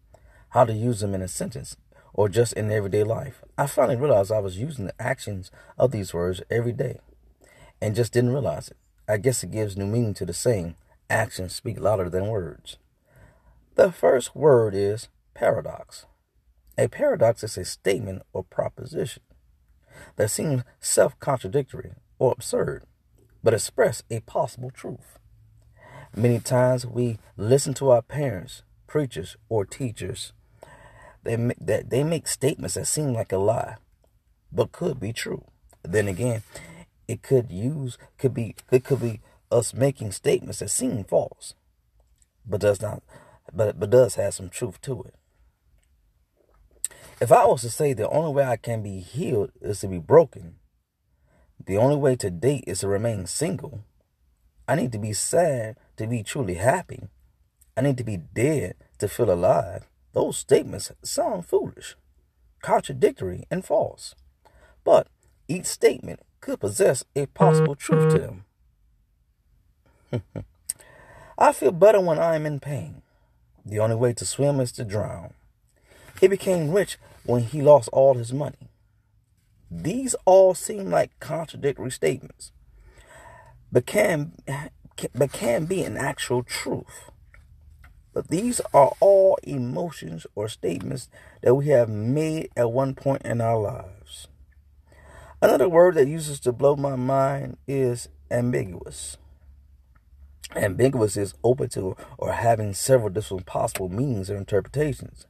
how 0.50 0.64
to 0.64 0.72
use 0.72 1.00
them 1.00 1.14
in 1.14 1.22
a 1.22 1.28
sentence, 1.28 1.76
or 2.16 2.30
just 2.30 2.54
in 2.54 2.72
everyday 2.72 3.04
life. 3.04 3.44
I 3.58 3.66
finally 3.66 3.96
realized 3.96 4.32
I 4.32 4.40
was 4.40 4.58
using 4.58 4.86
the 4.86 5.00
actions 5.00 5.50
of 5.78 5.92
these 5.92 6.14
words 6.14 6.42
every 6.50 6.72
day 6.72 6.98
and 7.80 7.94
just 7.94 8.12
didn't 8.12 8.32
realize 8.32 8.68
it. 8.68 8.78
I 9.06 9.18
guess 9.18 9.44
it 9.44 9.52
gives 9.52 9.76
new 9.76 9.86
meaning 9.86 10.14
to 10.14 10.26
the 10.26 10.32
saying, 10.32 10.76
actions 11.10 11.54
speak 11.54 11.78
louder 11.78 12.08
than 12.08 12.26
words. 12.26 12.78
The 13.74 13.92
first 13.92 14.34
word 14.34 14.74
is 14.74 15.08
paradox. 15.34 16.06
A 16.78 16.88
paradox 16.88 17.44
is 17.44 17.58
a 17.58 17.64
statement 17.66 18.22
or 18.32 18.44
proposition 18.44 19.22
that 20.16 20.30
seems 20.30 20.62
self 20.80 21.18
contradictory 21.20 21.92
or 22.18 22.32
absurd, 22.32 22.84
but 23.44 23.52
express 23.52 24.02
a 24.10 24.20
possible 24.20 24.70
truth. 24.70 25.18
Many 26.14 26.40
times 26.40 26.86
we 26.86 27.18
listen 27.36 27.74
to 27.74 27.90
our 27.90 28.02
parents, 28.02 28.62
preachers, 28.86 29.36
or 29.50 29.66
teachers 29.66 30.32
they 31.26 31.36
make, 31.36 31.58
that 31.60 31.90
they 31.90 32.04
make 32.04 32.26
statements 32.26 32.74
that 32.74 32.86
seem 32.86 33.12
like 33.12 33.32
a 33.32 33.38
lie, 33.38 33.76
but 34.52 34.72
could 34.72 34.98
be 34.98 35.12
true. 35.12 35.44
Then 35.82 36.08
again, 36.08 36.42
it 37.08 37.22
could 37.22 37.50
use 37.50 37.98
could 38.18 38.34
be 38.34 38.56
it 38.70 38.84
could 38.84 39.00
be 39.00 39.20
us 39.50 39.74
making 39.74 40.12
statements 40.12 40.58
that 40.60 40.70
seem 40.70 41.04
false, 41.04 41.54
but 42.46 42.60
does 42.60 42.80
not, 42.80 43.02
but 43.52 43.78
but 43.78 43.90
does 43.90 44.14
have 44.16 44.34
some 44.34 44.48
truth 44.48 44.80
to 44.82 45.02
it. 45.02 45.14
If 47.20 47.32
I 47.32 47.46
was 47.46 47.62
to 47.62 47.70
say 47.70 47.92
the 47.92 48.08
only 48.08 48.32
way 48.32 48.44
I 48.44 48.56
can 48.56 48.82
be 48.82 49.00
healed 49.00 49.50
is 49.60 49.80
to 49.80 49.88
be 49.88 49.98
broken, 49.98 50.56
the 51.64 51.76
only 51.78 51.96
way 51.96 52.16
to 52.16 52.30
date 52.30 52.64
is 52.66 52.80
to 52.80 52.88
remain 52.88 53.26
single, 53.26 53.84
I 54.68 54.74
need 54.74 54.92
to 54.92 54.98
be 54.98 55.12
sad 55.12 55.76
to 55.96 56.06
be 56.06 56.22
truly 56.22 56.54
happy. 56.54 57.08
I 57.76 57.82
need 57.82 57.98
to 57.98 58.04
be 58.04 58.16
dead 58.16 58.74
to 58.98 59.08
feel 59.08 59.30
alive. 59.30 59.86
Those 60.16 60.38
statements 60.38 60.90
sound 61.02 61.44
foolish, 61.44 61.94
contradictory, 62.62 63.44
and 63.50 63.62
false. 63.62 64.14
But 64.82 65.08
each 65.46 65.66
statement 65.66 66.20
could 66.40 66.58
possess 66.58 67.04
a 67.14 67.26
possible 67.26 67.74
truth 67.74 68.14
to 68.14 68.18
them. 70.10 70.24
I 71.38 71.52
feel 71.52 71.70
better 71.70 72.00
when 72.00 72.18
I 72.18 72.34
am 72.34 72.46
in 72.46 72.60
pain. 72.60 73.02
The 73.66 73.78
only 73.78 73.96
way 73.96 74.14
to 74.14 74.24
swim 74.24 74.58
is 74.58 74.72
to 74.72 74.84
drown. 74.84 75.34
He 76.18 76.28
became 76.28 76.70
rich 76.70 76.96
when 77.24 77.42
he 77.42 77.60
lost 77.60 77.90
all 77.92 78.14
his 78.14 78.32
money. 78.32 78.70
These 79.70 80.16
all 80.24 80.54
seem 80.54 80.88
like 80.88 81.20
contradictory 81.20 81.90
statements, 81.90 82.52
but 83.70 83.84
can, 83.84 84.32
but 85.14 85.32
can 85.32 85.66
be 85.66 85.82
an 85.82 85.98
actual 85.98 86.42
truth. 86.42 87.10
But 88.16 88.28
these 88.28 88.62
are 88.72 88.94
all 88.98 89.38
emotions 89.42 90.26
or 90.34 90.48
statements 90.48 91.10
that 91.42 91.54
we 91.54 91.66
have 91.66 91.90
made 91.90 92.48
at 92.56 92.72
one 92.72 92.94
point 92.94 93.20
in 93.26 93.42
our 93.42 93.60
lives. 93.60 94.28
Another 95.42 95.68
word 95.68 95.96
that 95.96 96.08
uses 96.08 96.40
to 96.40 96.52
blow 96.52 96.76
my 96.76 96.96
mind 96.96 97.58
is 97.68 98.08
ambiguous. 98.30 99.18
Ambiguous 100.54 101.18
is 101.18 101.34
open 101.44 101.68
to 101.68 101.94
or 102.16 102.32
having 102.32 102.72
several 102.72 103.10
different 103.10 103.44
possible 103.44 103.90
meanings 103.90 104.30
or 104.30 104.36
interpretations. 104.38 105.26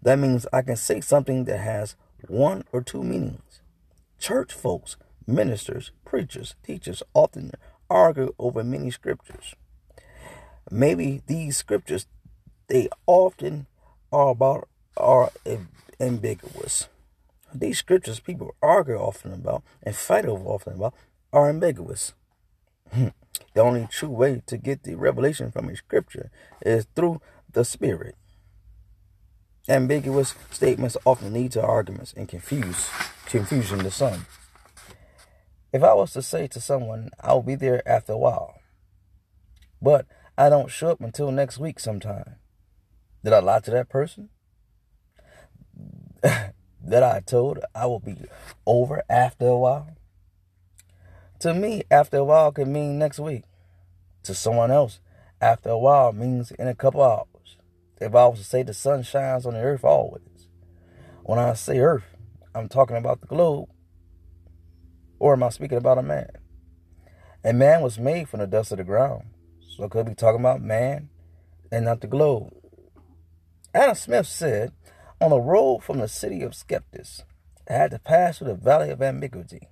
That 0.00 0.20
means 0.20 0.46
I 0.52 0.62
can 0.62 0.76
say 0.76 1.00
something 1.00 1.42
that 1.46 1.58
has 1.58 1.96
one 2.28 2.62
or 2.70 2.82
two 2.82 3.02
meanings. 3.02 3.62
Church 4.20 4.52
folks, 4.52 4.96
ministers, 5.26 5.90
preachers, 6.04 6.54
teachers 6.62 7.02
often 7.14 7.50
argue 7.90 8.32
over 8.38 8.62
many 8.62 8.92
scriptures. 8.92 9.56
Maybe 10.70 11.22
these 11.26 11.56
scriptures 11.56 12.06
they 12.68 12.88
often 13.06 13.66
are 14.12 14.28
about 14.28 14.68
are 14.96 15.30
ambiguous. 16.00 16.88
These 17.54 17.78
scriptures 17.78 18.20
people 18.20 18.54
argue 18.62 18.96
often 18.96 19.32
about 19.32 19.62
and 19.82 19.96
fight 19.96 20.26
over 20.26 20.44
often 20.44 20.74
about 20.74 20.94
are 21.32 21.48
ambiguous. 21.48 22.14
Hmm. 22.92 23.08
the 23.54 23.60
only 23.60 23.86
true 23.90 24.08
way 24.08 24.42
to 24.46 24.56
get 24.56 24.82
the 24.82 24.94
revelation 24.94 25.50
from 25.50 25.68
a 25.68 25.76
scripture 25.76 26.30
is 26.64 26.86
through 26.96 27.20
the 27.52 27.64
Spirit. 27.64 28.14
Ambiguous 29.68 30.34
statements 30.50 30.96
often 31.04 31.34
lead 31.34 31.52
to 31.52 31.62
arguments 31.62 32.14
and 32.16 32.28
confuse 32.28 32.88
confusion 33.26 33.80
to 33.80 33.90
some. 33.90 34.26
If 35.72 35.82
I 35.82 35.92
was 35.92 36.12
to 36.14 36.22
say 36.22 36.46
to 36.46 36.60
someone, 36.60 37.10
I'll 37.20 37.42
be 37.42 37.54
there 37.54 37.86
after 37.86 38.14
a 38.14 38.18
while, 38.18 38.58
but 39.82 40.06
I 40.38 40.48
don't 40.48 40.70
show 40.70 40.92
up 40.92 41.00
until 41.02 41.30
next 41.30 41.58
week 41.58 41.78
sometime, 41.78 42.36
did 43.28 43.34
I 43.34 43.40
lie 43.40 43.60
to 43.60 43.70
that 43.72 43.90
person? 43.90 44.30
that 46.22 47.02
I 47.02 47.20
told 47.20 47.58
I 47.74 47.84
will 47.84 48.00
be 48.00 48.16
over 48.64 49.02
after 49.10 49.48
a 49.48 49.58
while? 49.58 49.90
To 51.40 51.52
me, 51.52 51.82
after 51.90 52.16
a 52.16 52.24
while 52.24 52.52
could 52.52 52.68
mean 52.68 52.98
next 52.98 53.18
week. 53.18 53.42
To 54.22 54.34
someone 54.34 54.70
else, 54.70 55.00
after 55.42 55.68
a 55.68 55.78
while 55.78 56.12
means 56.12 56.52
in 56.52 56.68
a 56.68 56.74
couple 56.74 57.02
hours. 57.02 57.58
If 58.00 58.14
I 58.14 58.26
was 58.28 58.38
to 58.38 58.44
say 58.46 58.62
the 58.62 58.72
sun 58.72 59.02
shines 59.02 59.44
on 59.44 59.52
the 59.52 59.60
earth 59.60 59.84
always. 59.84 60.48
When 61.22 61.38
I 61.38 61.52
say 61.52 61.80
earth, 61.80 62.16
I'm 62.54 62.70
talking 62.70 62.96
about 62.96 63.20
the 63.20 63.26
globe. 63.26 63.68
Or 65.18 65.34
am 65.34 65.42
I 65.42 65.50
speaking 65.50 65.76
about 65.76 65.98
a 65.98 66.02
man? 66.02 66.30
A 67.44 67.52
man 67.52 67.82
was 67.82 67.98
made 67.98 68.30
from 68.30 68.40
the 68.40 68.46
dust 68.46 68.72
of 68.72 68.78
the 68.78 68.84
ground. 68.84 69.24
So 69.76 69.86
could 69.90 70.06
be 70.06 70.14
talking 70.14 70.40
about 70.40 70.62
man 70.62 71.10
and 71.70 71.84
not 71.84 72.00
the 72.00 72.06
globe. 72.06 72.54
Adam 73.78 73.94
Smith 73.94 74.26
said, 74.26 74.72
on 75.20 75.30
the 75.30 75.40
road 75.40 75.84
from 75.84 75.98
the 75.98 76.08
city 76.08 76.42
of 76.42 76.56
skeptics, 76.56 77.22
I 77.70 77.74
had 77.74 77.92
to 77.92 78.00
pass 78.00 78.38
through 78.38 78.48
the 78.48 78.54
valley 78.54 78.90
of 78.90 79.00
ambiguity. 79.00 79.68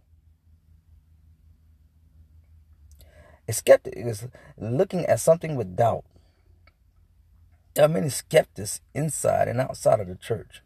A 3.48 3.52
skeptic 3.52 3.94
is 3.96 4.28
looking 4.56 5.06
at 5.06 5.18
something 5.18 5.56
with 5.56 5.75
doubt. 5.75 6.04
There 7.75 7.84
are 7.84 7.88
many 7.88 8.08
skeptics 8.08 8.80
inside 8.94 9.48
and 9.48 9.60
outside 9.60 9.98
of 9.98 10.06
the 10.06 10.14
church. 10.14 10.62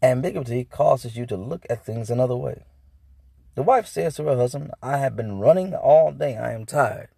Ambiguity 0.00 0.62
causes 0.62 1.16
you 1.16 1.26
to 1.26 1.36
look 1.36 1.66
at 1.68 1.84
things 1.84 2.08
another 2.08 2.36
way. 2.36 2.66
The 3.56 3.64
wife 3.64 3.88
says 3.88 4.14
to 4.16 4.24
her 4.26 4.36
husband, 4.36 4.70
I 4.80 4.98
have 4.98 5.16
been 5.16 5.40
running 5.40 5.74
all 5.74 6.12
day. 6.12 6.36
I 6.36 6.52
am 6.52 6.66
tired. 6.66 7.08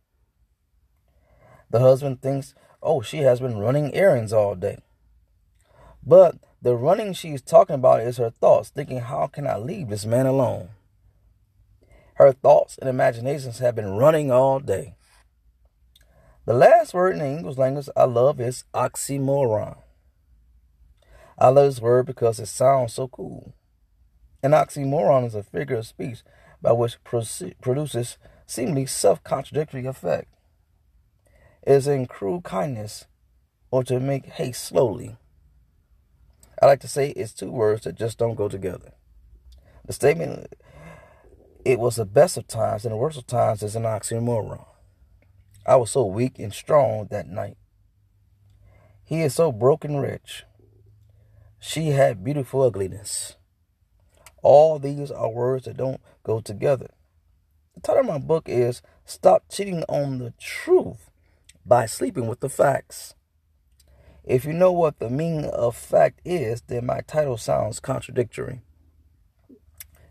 The 1.70 1.80
husband 1.80 2.22
thinks, 2.22 2.54
oh, 2.82 3.02
she 3.02 3.18
has 3.18 3.40
been 3.40 3.58
running 3.58 3.94
errands 3.94 4.32
all 4.32 4.54
day. 4.54 4.78
But 6.04 6.36
the 6.62 6.74
running 6.74 7.12
she's 7.12 7.42
talking 7.42 7.74
about 7.74 8.00
is 8.00 8.16
her 8.16 8.30
thoughts, 8.30 8.70
thinking, 8.70 9.00
how 9.00 9.26
can 9.26 9.46
I 9.46 9.58
leave 9.58 9.88
this 9.88 10.06
man 10.06 10.26
alone? 10.26 10.70
Her 12.14 12.32
thoughts 12.32 12.78
and 12.78 12.88
imaginations 12.88 13.58
have 13.58 13.76
been 13.76 13.90
running 13.90 14.32
all 14.32 14.58
day. 14.58 14.96
The 16.46 16.54
last 16.54 16.94
word 16.94 17.12
in 17.12 17.18
the 17.18 17.26
English 17.26 17.58
language 17.58 17.88
I 17.94 18.04
love 18.04 18.40
is 18.40 18.64
oxymoron. 18.74 19.76
I 21.36 21.48
love 21.48 21.66
this 21.66 21.80
word 21.80 22.06
because 22.06 22.40
it 22.40 22.46
sounds 22.46 22.94
so 22.94 23.06
cool. 23.06 23.52
An 24.42 24.52
oxymoron 24.52 25.26
is 25.26 25.34
a 25.34 25.42
figure 25.42 25.76
of 25.76 25.86
speech 25.86 26.22
by 26.62 26.72
which 26.72 26.96
produces 27.04 28.18
seemingly 28.46 28.86
self-contradictory 28.86 29.84
effect. 29.84 30.32
Is 31.66 31.86
in 31.86 32.06
cruel 32.06 32.40
kindness 32.40 33.06
or 33.70 33.84
to 33.84 34.00
make 34.00 34.26
haste 34.26 34.64
slowly. 34.64 35.16
I 36.60 36.66
like 36.66 36.80
to 36.80 36.88
say 36.88 37.10
it's 37.10 37.32
two 37.32 37.50
words 37.50 37.84
that 37.84 37.94
just 37.94 38.18
don't 38.18 38.34
go 38.34 38.48
together. 38.48 38.92
The 39.84 39.92
statement, 39.92 40.54
it 41.64 41.78
was 41.78 41.96
the 41.96 42.04
best 42.04 42.36
of 42.36 42.48
times 42.48 42.84
and 42.84 42.92
the 42.92 42.96
worst 42.96 43.18
of 43.18 43.26
times, 43.26 43.62
is 43.62 43.76
an 43.76 43.84
oxymoron. 43.84 44.64
I 45.66 45.76
was 45.76 45.90
so 45.90 46.04
weak 46.04 46.38
and 46.38 46.52
strong 46.52 47.08
that 47.10 47.28
night. 47.28 47.58
He 49.04 49.22
is 49.22 49.34
so 49.34 49.52
broken 49.52 49.96
rich. 49.96 50.44
She 51.58 51.88
had 51.88 52.24
beautiful 52.24 52.62
ugliness. 52.62 53.36
All 54.42 54.78
these 54.78 55.10
are 55.10 55.30
words 55.30 55.66
that 55.66 55.76
don't 55.76 56.00
go 56.22 56.40
together. 56.40 56.90
The 57.74 57.80
title 57.80 58.00
of 58.00 58.06
my 58.06 58.18
book 58.18 58.48
is 58.48 58.82
Stop 59.04 59.44
Cheating 59.50 59.84
on 59.88 60.18
the 60.18 60.32
Truth 60.38 61.07
by 61.68 61.84
Sleeping 61.84 62.26
with 62.26 62.40
the 62.40 62.48
Facts. 62.48 63.14
If 64.24 64.44
you 64.46 64.54
know 64.54 64.72
what 64.72 64.98
the 64.98 65.10
meaning 65.10 65.44
of 65.44 65.76
fact 65.76 66.20
is, 66.24 66.62
then 66.62 66.86
my 66.86 67.02
title 67.02 67.36
sounds 67.36 67.78
contradictory. 67.78 68.62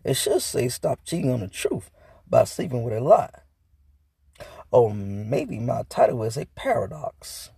It 0.03 0.13
should 0.13 0.41
say 0.41 0.69
Stop 0.69 0.99
Cheating 1.03 1.31
on 1.31 1.39
the 1.39 1.47
Truth 1.47 1.89
by 2.29 2.43
Sleeping 2.43 2.83
with 2.83 2.93
a 2.93 3.01
Lie. 3.01 3.41
Or 4.69 4.93
maybe 4.93 5.59
my 5.59 5.83
title 5.89 6.23
is 6.23 6.37
a 6.37 6.45
paradox, 6.55 7.49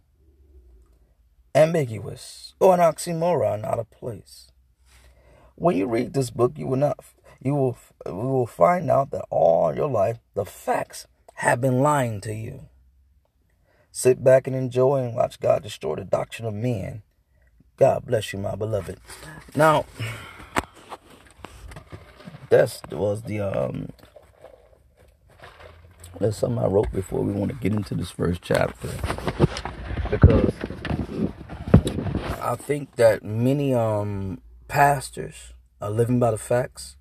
ambiguous, 1.54 2.54
or 2.60 2.74
an 2.74 2.80
oxymoron 2.80 3.66
out 3.66 3.80
of 3.80 3.92
place. 3.92 4.52
When 5.56 5.76
you 5.76 5.88
read 5.88 6.14
this 6.14 6.30
book, 6.30 6.54
you 6.56 6.68
will 6.68 6.78
not 6.78 7.04
you 7.42 7.56
will 7.56 7.78
you 8.06 8.14
will 8.14 8.48
find 8.48 8.90
out 8.90 9.12
that 9.12 9.26
all 9.30 9.76
your 9.76 9.90
life 9.90 10.20
the 10.36 10.46
facts 10.46 11.08
have 11.36 11.60
been 11.60 11.80
lying 11.80 12.22
to 12.22 12.34
you. 12.34 12.70
Sit 13.92 14.24
back 14.24 14.48
and 14.48 14.56
enjoy 14.56 14.98
and 14.98 15.16
watch 15.16 15.40
God 15.40 15.64
destroy 15.64 15.96
the 15.96 16.06
doctrine 16.06 16.48
of 16.48 16.54
men. 16.54 17.02
God 17.78 18.06
bless 18.06 18.34
you, 18.34 18.40
my 18.40 18.56
beloved. 18.56 19.00
Now, 19.56 19.86
that 22.50 22.82
was 22.92 23.24
the 23.24 23.40
um 23.40 23.90
that's 26.20 26.38
something 26.38 26.62
I 26.62 26.68
wrote 26.68 26.92
before 26.92 27.22
we 27.22 27.32
want 27.32 27.52
to 27.52 27.58
get 27.58 27.74
into 27.74 27.96
this 27.96 28.12
first 28.12 28.42
chapter. 28.42 28.90
Because 30.12 30.54
I 32.42 32.56
think 32.56 32.96
that 32.98 33.24
many 33.24 33.74
um 33.74 34.42
pastors 34.68 35.54
are 35.82 35.90
living 35.90 36.20
by 36.20 36.32
the 36.32 36.38
facts. 36.38 36.98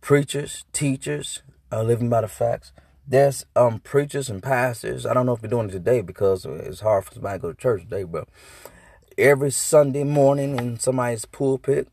Preachers, 0.00 0.64
teachers 0.72 1.42
are 1.70 1.84
living 1.84 2.08
by 2.08 2.20
the 2.20 2.28
facts. 2.28 2.72
There's 3.06 3.44
um 3.54 3.80
preachers 3.80 4.30
and 4.30 4.42
pastors. 4.42 5.04
I 5.04 5.12
don't 5.12 5.26
know 5.26 5.34
if 5.34 5.40
they're 5.40 5.50
doing 5.50 5.68
it 5.68 5.72
today 5.72 6.00
because 6.00 6.46
it's 6.46 6.80
hard 6.80 7.04
for 7.04 7.14
somebody 7.14 7.38
to 7.38 7.42
go 7.42 7.52
to 7.52 7.58
church 7.58 7.82
today, 7.82 8.04
but 8.04 8.28
every 9.18 9.50
Sunday 9.50 10.04
morning 10.04 10.58
in 10.58 10.78
somebody's 10.78 11.24
pulpit, 11.24 11.88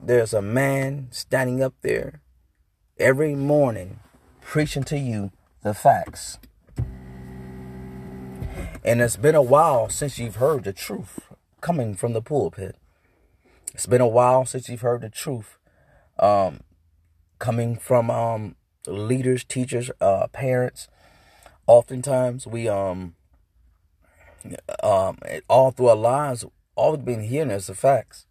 there's 0.00 0.32
a 0.32 0.42
man 0.42 1.08
standing 1.10 1.62
up 1.62 1.74
there 1.82 2.20
every 2.98 3.34
morning 3.34 3.98
preaching 4.40 4.84
to 4.84 4.98
you 4.98 5.32
the 5.62 5.74
facts. 5.74 6.38
And 8.84 9.02
it's 9.02 9.16
been 9.16 9.34
a 9.34 9.42
while 9.42 9.88
since 9.88 10.18
you've 10.18 10.36
heard 10.36 10.64
the 10.64 10.72
truth 10.72 11.18
coming 11.60 11.94
from 11.94 12.12
the 12.12 12.22
pulpit. 12.22 12.76
It's 13.74 13.86
been 13.86 14.00
a 14.00 14.08
while 14.08 14.46
since 14.46 14.68
you've 14.68 14.80
heard 14.80 15.02
the 15.02 15.10
truth 15.10 15.58
um, 16.18 16.60
coming 17.38 17.76
from 17.76 18.10
um, 18.10 18.54
leaders, 18.88 19.44
teachers, 19.44 19.90
uh, 20.00 20.26
parents. 20.28 20.88
Oftentimes, 21.66 22.46
we 22.46 22.68
um, 22.68 23.14
um, 24.82 25.18
all 25.48 25.70
through 25.70 25.88
our 25.88 25.96
lives, 25.96 26.44
all 26.74 26.92
we've 26.92 27.04
been 27.04 27.24
hearing 27.24 27.50
is 27.50 27.66
the 27.66 27.74
facts. 27.74 28.26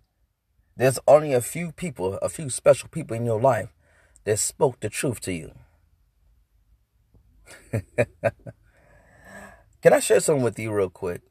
There's 0.75 0.99
only 1.07 1.33
a 1.33 1.41
few 1.41 1.71
people, 1.71 2.15
a 2.15 2.29
few 2.29 2.49
special 2.49 2.89
people 2.89 3.15
in 3.15 3.25
your 3.25 3.41
life 3.41 3.73
that 4.25 4.37
spoke 4.37 4.79
the 4.79 4.89
truth 4.89 5.19
to 5.21 5.33
you. 5.33 5.51
Can 9.81 9.93
I 9.93 9.99
share 9.99 10.19
something 10.19 10.43
with 10.43 10.59
you 10.59 10.71
real 10.71 10.89
quick? 10.89 11.21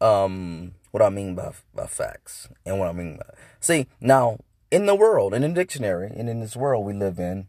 Um, 0.00 0.74
what 0.90 1.02
I 1.02 1.08
mean 1.08 1.34
by 1.34 1.52
by 1.74 1.86
facts 1.86 2.48
and 2.66 2.78
what 2.78 2.88
I 2.88 2.92
mean 2.92 3.16
by 3.16 3.26
see 3.60 3.86
now 4.00 4.38
in 4.70 4.86
the 4.86 4.94
world, 4.94 5.34
in 5.34 5.42
the 5.42 5.48
dictionary, 5.48 6.12
and 6.14 6.28
in 6.28 6.40
this 6.40 6.56
world 6.56 6.84
we 6.84 6.92
live 6.92 7.18
in, 7.18 7.46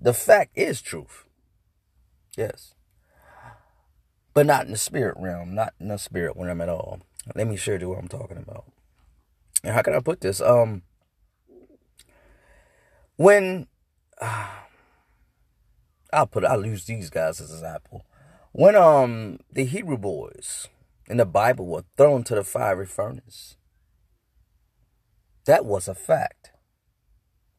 the 0.00 0.14
fact 0.14 0.52
is 0.56 0.80
truth. 0.80 1.24
Yes. 2.36 2.74
But 4.32 4.46
not 4.46 4.64
in 4.64 4.72
the 4.72 4.78
spirit 4.78 5.16
realm, 5.18 5.54
not 5.54 5.74
in 5.80 5.88
the 5.88 5.98
spirit 5.98 6.34
realm 6.36 6.60
at 6.60 6.68
all. 6.68 7.00
Let 7.34 7.46
me 7.46 7.56
share 7.56 7.78
you 7.78 7.88
what 7.90 7.98
I'm 7.98 8.08
talking 8.08 8.38
about. 8.38 8.64
And 9.62 9.74
how 9.74 9.82
can 9.82 9.94
I 9.94 10.00
put 10.00 10.20
this? 10.20 10.40
Um 10.40 10.82
when 13.16 13.66
uh, 14.20 14.48
I'll 16.12 16.26
put 16.26 16.44
I'll 16.44 16.64
use 16.64 16.84
these 16.84 17.10
guys 17.10 17.40
as 17.40 17.50
an 17.50 17.56
example. 17.56 18.06
When 18.52 18.74
um 18.74 19.38
the 19.52 19.64
Hebrew 19.64 19.98
boys 19.98 20.68
in 21.08 21.18
the 21.18 21.26
Bible 21.26 21.66
were 21.66 21.84
thrown 21.96 22.24
to 22.24 22.34
the 22.34 22.44
fiery 22.44 22.86
furnace, 22.86 23.56
that 25.44 25.64
was 25.64 25.88
a 25.88 25.94
fact. 25.94 26.52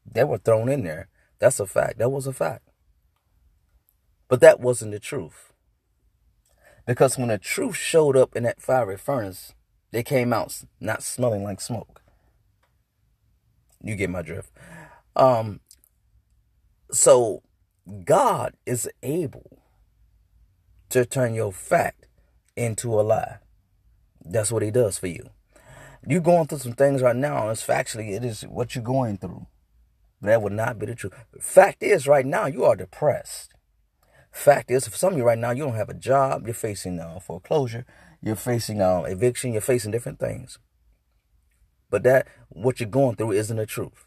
They 0.04 0.24
were 0.24 0.38
thrown 0.38 0.68
in 0.68 0.84
there. 0.84 1.08
That's 1.42 1.58
a 1.58 1.66
fact. 1.66 1.98
That 1.98 2.10
was 2.10 2.28
a 2.28 2.32
fact. 2.32 2.68
But 4.28 4.40
that 4.42 4.60
wasn't 4.60 4.92
the 4.92 5.00
truth. 5.00 5.52
Because 6.86 7.18
when 7.18 7.26
the 7.26 7.38
truth 7.38 7.74
showed 7.74 8.16
up 8.16 8.36
in 8.36 8.44
that 8.44 8.62
fiery 8.62 8.96
furnace, 8.96 9.52
they 9.90 10.04
came 10.04 10.32
out 10.32 10.62
not 10.78 11.02
smelling 11.02 11.42
like 11.42 11.60
smoke. 11.60 12.00
You 13.82 13.96
get 13.96 14.08
my 14.08 14.22
drift. 14.22 14.52
Um 15.16 15.58
so 16.92 17.42
God 18.04 18.54
is 18.64 18.88
able 19.02 19.58
to 20.90 21.04
turn 21.04 21.34
your 21.34 21.52
fact 21.52 22.06
into 22.54 22.94
a 22.94 23.02
lie. 23.02 23.38
That's 24.24 24.52
what 24.52 24.62
he 24.62 24.70
does 24.70 24.96
for 24.96 25.08
you. 25.08 25.28
You're 26.06 26.20
going 26.20 26.46
through 26.46 26.58
some 26.58 26.74
things 26.74 27.02
right 27.02 27.16
now, 27.16 27.42
and 27.42 27.50
it's 27.50 27.66
factually, 27.66 28.12
it 28.12 28.24
is 28.24 28.42
what 28.42 28.76
you're 28.76 28.84
going 28.84 29.16
through. 29.16 29.46
That 30.22 30.40
would 30.40 30.52
not 30.52 30.78
be 30.78 30.86
the 30.86 30.94
truth. 30.94 31.12
Fact 31.40 31.82
is, 31.82 32.06
right 32.06 32.24
now, 32.24 32.46
you 32.46 32.64
are 32.64 32.76
depressed. 32.76 33.54
Fact 34.30 34.70
is, 34.70 34.86
for 34.86 34.96
some 34.96 35.14
of 35.14 35.18
you 35.18 35.24
right 35.24 35.38
now, 35.38 35.50
you 35.50 35.64
don't 35.64 35.74
have 35.74 35.88
a 35.88 35.94
job. 35.94 36.46
You're 36.46 36.54
facing 36.54 37.00
uh, 37.00 37.18
foreclosure. 37.18 37.84
You're 38.22 38.36
facing 38.36 38.80
uh, 38.80 39.02
eviction. 39.02 39.52
You're 39.52 39.60
facing 39.60 39.90
different 39.90 40.20
things. 40.20 40.58
But 41.90 42.04
that, 42.04 42.28
what 42.48 42.78
you're 42.78 42.88
going 42.88 43.16
through 43.16 43.32
isn't 43.32 43.56
the 43.56 43.66
truth. 43.66 44.06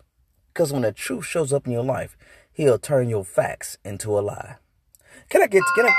Because 0.54 0.72
when 0.72 0.84
the 0.84 0.94
truth 0.94 1.26
shows 1.26 1.52
up 1.52 1.68
in 1.68 1.74
your 1.74 1.84
life, 1.84 2.18
he'll 2.54 2.80
turn 2.80 3.10
your 3.10 3.26
facts 3.26 3.78
into 3.84 4.18
a 4.18 4.22
lie. 4.22 4.56
Can 5.30 5.44
I 5.44 5.48
get, 5.48 5.64
can 5.76 5.86
I, 5.86 5.90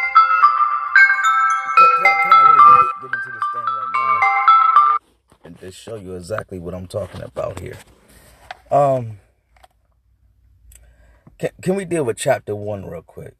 can, 1.76 2.06
I, 2.06 2.90
get 3.02 3.04
into 3.04 3.30
this 3.32 3.42
thing 3.52 3.64
right 3.64 3.90
now 3.94 4.18
and 5.44 5.60
just 5.60 5.78
show 5.78 5.96
you 5.96 6.14
exactly 6.14 6.58
what 6.58 6.74
I'm 6.74 6.86
talking 6.86 7.22
about 7.22 7.60
here? 7.60 7.76
Um, 8.70 9.18
can, 11.38 11.50
can 11.62 11.74
we 11.74 11.84
deal 11.84 12.04
with 12.04 12.16
chapter 12.16 12.54
one 12.54 12.84
real 12.84 13.02
quick? 13.02 13.34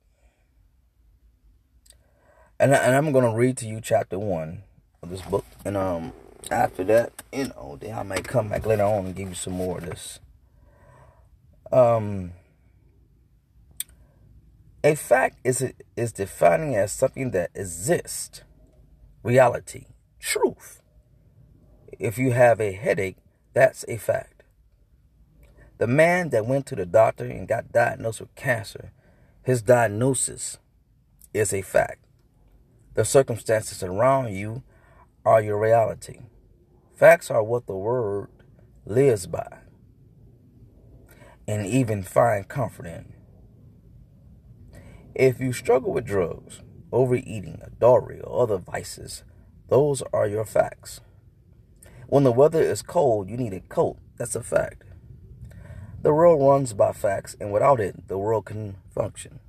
And, 2.58 2.72
and 2.72 2.94
I'm 2.94 3.12
going 3.12 3.24
to 3.24 3.36
read 3.36 3.56
to 3.58 3.66
you 3.66 3.80
chapter 3.82 4.18
one 4.18 4.62
of 5.02 5.10
this 5.10 5.22
book. 5.22 5.44
And 5.64 5.76
um, 5.76 6.12
after 6.50 6.84
that, 6.84 7.12
you 7.32 7.48
know, 7.48 7.76
then 7.80 7.96
I 7.96 8.02
might 8.02 8.24
come 8.26 8.48
back 8.48 8.66
later 8.66 8.84
on 8.84 9.06
and 9.06 9.14
give 9.14 9.28
you 9.28 9.34
some 9.34 9.54
more 9.54 9.78
of 9.78 9.86
this. 9.86 10.20
Um, 11.72 12.32
a 14.84 14.94
fact 14.94 15.38
is 15.42 15.72
is 15.96 16.12
defining 16.12 16.76
as 16.76 16.92
something 16.92 17.32
that 17.32 17.50
exists, 17.54 18.42
reality, 19.24 19.86
truth. 20.20 20.80
If 21.98 22.18
you 22.18 22.32
have 22.32 22.60
a 22.60 22.72
headache, 22.72 23.16
that's 23.52 23.84
a 23.88 23.96
fact. 23.96 24.35
The 25.78 25.86
man 25.86 26.30
that 26.30 26.46
went 26.46 26.66
to 26.66 26.76
the 26.76 26.86
doctor 26.86 27.24
and 27.24 27.46
got 27.46 27.72
diagnosed 27.72 28.20
with 28.20 28.34
cancer, 28.34 28.92
his 29.42 29.62
diagnosis 29.62 30.58
is 31.34 31.52
a 31.52 31.62
fact. 31.62 32.04
The 32.94 33.04
circumstances 33.04 33.82
around 33.82 34.32
you 34.32 34.62
are 35.24 35.42
your 35.42 35.60
reality. 35.60 36.20
Facts 36.94 37.30
are 37.30 37.42
what 37.42 37.66
the 37.66 37.76
word 37.76 38.28
lives 38.86 39.26
by 39.26 39.58
and 41.46 41.66
even 41.66 42.02
find 42.02 42.48
comfort 42.48 42.86
in. 42.86 43.12
If 45.14 45.40
you 45.40 45.52
struggle 45.52 45.92
with 45.92 46.06
drugs, 46.06 46.62
overeating, 46.92 47.60
adultery, 47.62 48.20
or 48.20 48.42
other 48.42 48.58
vices, 48.58 49.24
those 49.68 50.02
are 50.12 50.26
your 50.26 50.44
facts. 50.44 51.00
When 52.08 52.24
the 52.24 52.32
weather 52.32 52.62
is 52.62 52.82
cold, 52.82 53.28
you 53.28 53.36
need 53.36 53.52
a 53.52 53.60
coat. 53.60 53.98
That's 54.16 54.36
a 54.36 54.42
fact. 54.42 54.82
The 56.02 56.14
world 56.14 56.40
runs 56.40 56.72
by 56.72 56.92
facts, 56.92 57.36
and 57.40 57.52
without 57.52 57.80
it, 57.80 58.08
the 58.08 58.18
world 58.18 58.46
can 58.46 58.76
function. 58.94 59.40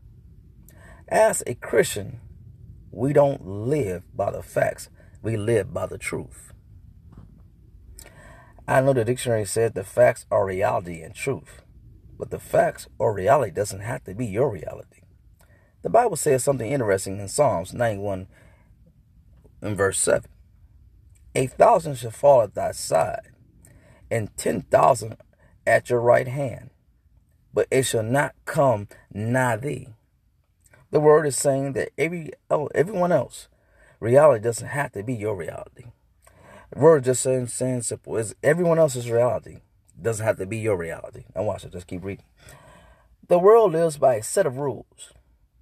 As 1.07 1.43
a 1.45 1.55
Christian, 1.55 2.19
we 2.91 3.13
don't 3.13 3.45
live 3.45 4.03
by 4.15 4.31
the 4.31 4.41
facts, 4.41 4.89
we 5.21 5.38
live 5.38 5.73
by 5.73 5.86
the 5.86 5.97
truth. 5.97 6.53
I 8.67 8.81
know 8.81 8.93
the 8.93 9.05
dictionary 9.05 9.45
said 9.45 9.73
the 9.73 9.83
facts 9.83 10.25
are 10.29 10.45
reality 10.45 11.01
and 11.01 11.15
truth, 11.15 11.62
but 12.17 12.31
the 12.31 12.39
facts 12.39 12.88
or 12.97 13.13
reality 13.13 13.51
doesn't 13.51 13.81
have 13.81 14.03
to 14.05 14.15
be 14.15 14.25
your 14.25 14.49
reality. 14.49 15.01
The 15.83 15.89
Bible 15.89 16.17
says 16.17 16.43
something 16.43 16.69
interesting 16.69 17.19
in 17.19 17.29
Psalms 17.29 17.73
91 17.73 18.27
in 19.62 19.75
verse 19.75 19.99
7. 19.99 20.29
A 21.36 21.47
thousand 21.47 21.95
shall 21.95 22.12
fall 22.12 22.41
at 22.41 22.55
thy 22.55 22.71
side, 22.71 23.31
and 24.10 24.36
ten 24.36 24.63
thousand 24.63 25.17
at 25.67 25.89
your 25.89 25.99
right 25.99 26.27
hand, 26.27 26.69
but 27.53 27.67
it 27.69 27.84
shall 27.84 28.03
not 28.03 28.34
come 28.45 28.88
nigh 29.13 29.58
thee. 29.58 29.89
The 30.89 30.99
word 30.99 31.27
is 31.27 31.36
saying 31.36 31.73
that 31.73 31.89
every 31.97 32.32
oh, 32.49 32.69
everyone 32.73 33.12
else 33.12 33.49
reality 33.99 34.43
doesn't 34.43 34.67
have 34.67 34.93
to 34.93 35.03
be 35.03 35.13
your 35.13 35.36
reality. 35.36 35.86
The 36.71 36.80
word 36.80 37.03
just 37.03 37.21
saying, 37.21 37.47
saying 37.47 37.84
simple 37.84 38.17
is 38.17 38.36
everyone 38.43 38.80
else's 38.80 39.10
reality 39.10 39.60
doesn't 40.01 40.25
have 40.25 40.38
to 40.38 40.45
be 40.45 40.58
your 40.58 40.77
reality. 40.77 41.25
Now 41.36 41.43
watch 41.43 41.63
it, 41.63 41.71
just 41.71 41.88
keep 41.88 42.03
reading. 42.03 42.25
The 43.27 43.39
world 43.39 43.73
lives 43.73 43.97
by 43.97 44.15
a 44.15 44.23
set 44.23 44.45
of 44.45 44.58
rules 44.58 45.13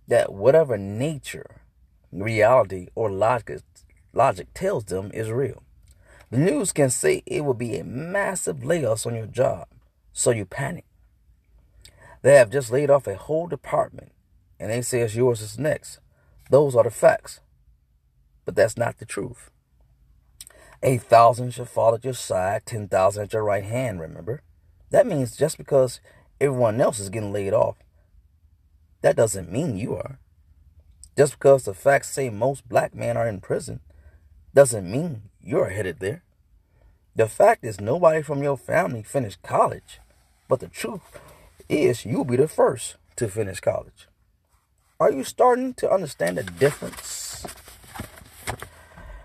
that 0.07 0.33
whatever 0.33 0.77
nature, 0.77 1.61
reality, 2.11 2.87
or 2.95 3.09
logic 3.11 3.61
logic 4.13 4.47
tells 4.53 4.85
them 4.85 5.11
is 5.13 5.29
real. 5.29 5.63
The 6.31 6.37
news 6.37 6.71
can 6.71 6.89
say 6.89 7.23
it 7.25 7.45
will 7.45 7.53
be 7.53 7.77
a 7.77 7.83
massive 7.83 8.57
layoffs 8.57 9.05
on 9.05 9.15
your 9.15 9.27
job, 9.27 9.67
so 10.15 10.32
you 10.32 10.45
panic. 10.45 10.86
They 12.23 12.36
have 12.36 12.49
just 12.49 12.71
laid 12.71 12.89
off 12.89 13.06
a 13.06 13.15
whole 13.15 13.47
department, 13.47 14.13
and 14.60 14.71
they 14.71 14.82
say 14.82 15.01
it's 15.01 15.13
yours 15.13 15.41
is 15.41 15.60
next. 15.60 15.99
Those 16.49 16.75
are 16.75 16.84
the 16.84 16.89
facts. 16.89 17.41
But 18.45 18.56
that's 18.56 18.78
not 18.78 18.97
the 18.97 19.06
truth. 19.06 19.51
A 20.82 20.97
thousand 20.97 21.54
shall 21.54 21.65
fall 21.65 21.93
at 21.93 22.06
your 22.06 22.13
side, 22.13 22.65
ten 22.65 22.88
thousand 22.88 23.23
at 23.25 23.34
your 23.34 23.43
right 23.43 23.63
hand, 23.63 23.99
remember? 23.99 24.41
That 24.89 25.06
means 25.06 25.36
just 25.36 25.58
because 25.58 25.99
everyone 26.39 26.80
else 26.80 26.99
is 26.99 27.10
getting 27.10 27.34
laid 27.34 27.54
off, 27.54 27.75
that 29.01 29.17
doesn't 29.17 29.51
mean 29.51 29.78
you 29.78 29.95
are. 29.95 30.19
Just 31.17 31.34
because 31.34 31.65
the 31.65 31.73
facts 31.73 32.10
say 32.10 32.30
most 32.30 32.67
black 32.69 32.95
men 32.95 33.17
are 33.17 33.28
in 33.28 33.41
prison 33.41 33.82
doesn't 34.54 34.89
mean 34.89 35.23
you're 35.41 35.69
headed 35.69 35.99
there. 35.99 36.23
The 37.15 37.28
fact 37.28 37.63
is, 37.63 37.80
nobody 37.80 38.21
from 38.21 38.43
your 38.43 38.58
family 38.58 39.04
finished 39.04 39.41
college, 39.41 39.99
but 40.47 40.60
the 40.60 40.67
truth 40.67 41.01
is, 41.69 42.05
you'll 42.05 42.25
be 42.25 42.38
the 42.38 42.47
first 42.47 42.95
to 43.15 43.27
finish 43.27 43.60
college. 43.60 44.08
Are 44.99 45.12
you 45.12 45.23
starting 45.23 45.73
to 45.75 45.91
understand 45.91 46.38
the 46.38 46.43
difference 46.43 47.45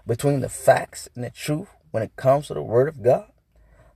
between 0.07 0.41
the 0.41 0.49
facts 0.49 1.09
and 1.15 1.23
the 1.23 1.31
truth 1.31 1.69
when 1.91 2.03
it 2.03 2.17
comes 2.17 2.49
to 2.49 2.55
the 2.55 2.63
Word 2.63 2.89
of 2.89 3.03
God? 3.03 3.31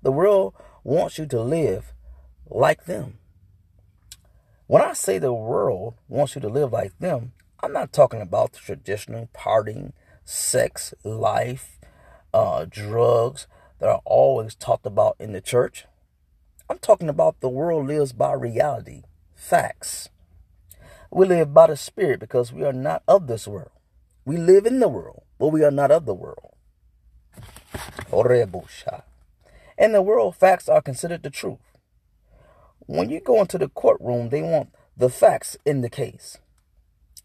The 0.03 0.13
world 0.13 0.55
wants 0.83 1.19
you 1.19 1.27
to 1.27 1.41
live 1.41 1.93
like 2.49 2.85
them. 2.85 3.19
When 4.67 4.83
I 4.83 4.93
say 4.93 5.19
the 5.19 5.33
world 5.33 5.95
wants 6.09 6.35
you 6.35 6.41
to 6.43 6.49
live 6.49 6.73
like 6.73 6.99
them, 6.99 7.33
I'm 7.61 7.73
not 7.73 7.93
talking 7.93 8.21
about 8.21 8.53
the 8.53 8.59
traditional 8.59 9.29
partying, 9.35 9.93
sex, 10.25 10.95
life, 11.03 11.79
uh, 12.33 12.67
drugs 12.69 13.47
that 13.79 13.89
are 13.89 14.03
always 14.05 14.55
talked 14.55 14.87
about 14.87 15.17
in 15.19 15.33
the 15.33 15.41
church. 15.41 15.87
I'm 16.75 16.81
talking 16.81 17.09
about 17.09 17.39
the 17.39 17.49
world 17.49 17.87
lives 17.87 18.13
by 18.13 18.33
reality, 18.33 19.05
facts. 19.33 20.09
We 21.09 21.25
live 21.25 21.55
by 21.55 21.69
the 21.69 21.77
Spirit 21.77 22.19
because 22.19 22.53
we 22.53 22.65
are 22.65 22.73
not 22.73 23.05
of 23.07 23.29
this 23.29 23.47
world. 23.47 23.71
We 24.25 24.39
live 24.39 24.67
in 24.67 24.81
the 24.81 24.89
world, 24.89 25.23
but 25.39 25.51
we 25.51 25.63
are 25.63 25.71
not 25.71 25.93
of 25.93 26.05
the 26.05 26.15
world. 26.15 26.57
In 29.79 29.93
the 29.93 30.03
world, 30.03 30.35
facts 30.35 30.69
are 30.69 30.83
considered 30.83 31.23
the 31.23 31.31
truth. 31.31 31.61
When 32.87 33.09
you 33.09 33.21
go 33.21 33.41
into 33.41 33.57
the 33.57 33.69
courtroom, 33.69 34.31
they 34.31 34.43
want 34.43 34.71
the 34.97 35.09
facts 35.09 35.57
in 35.65 35.81
the 35.81 35.89
case. 35.89 36.39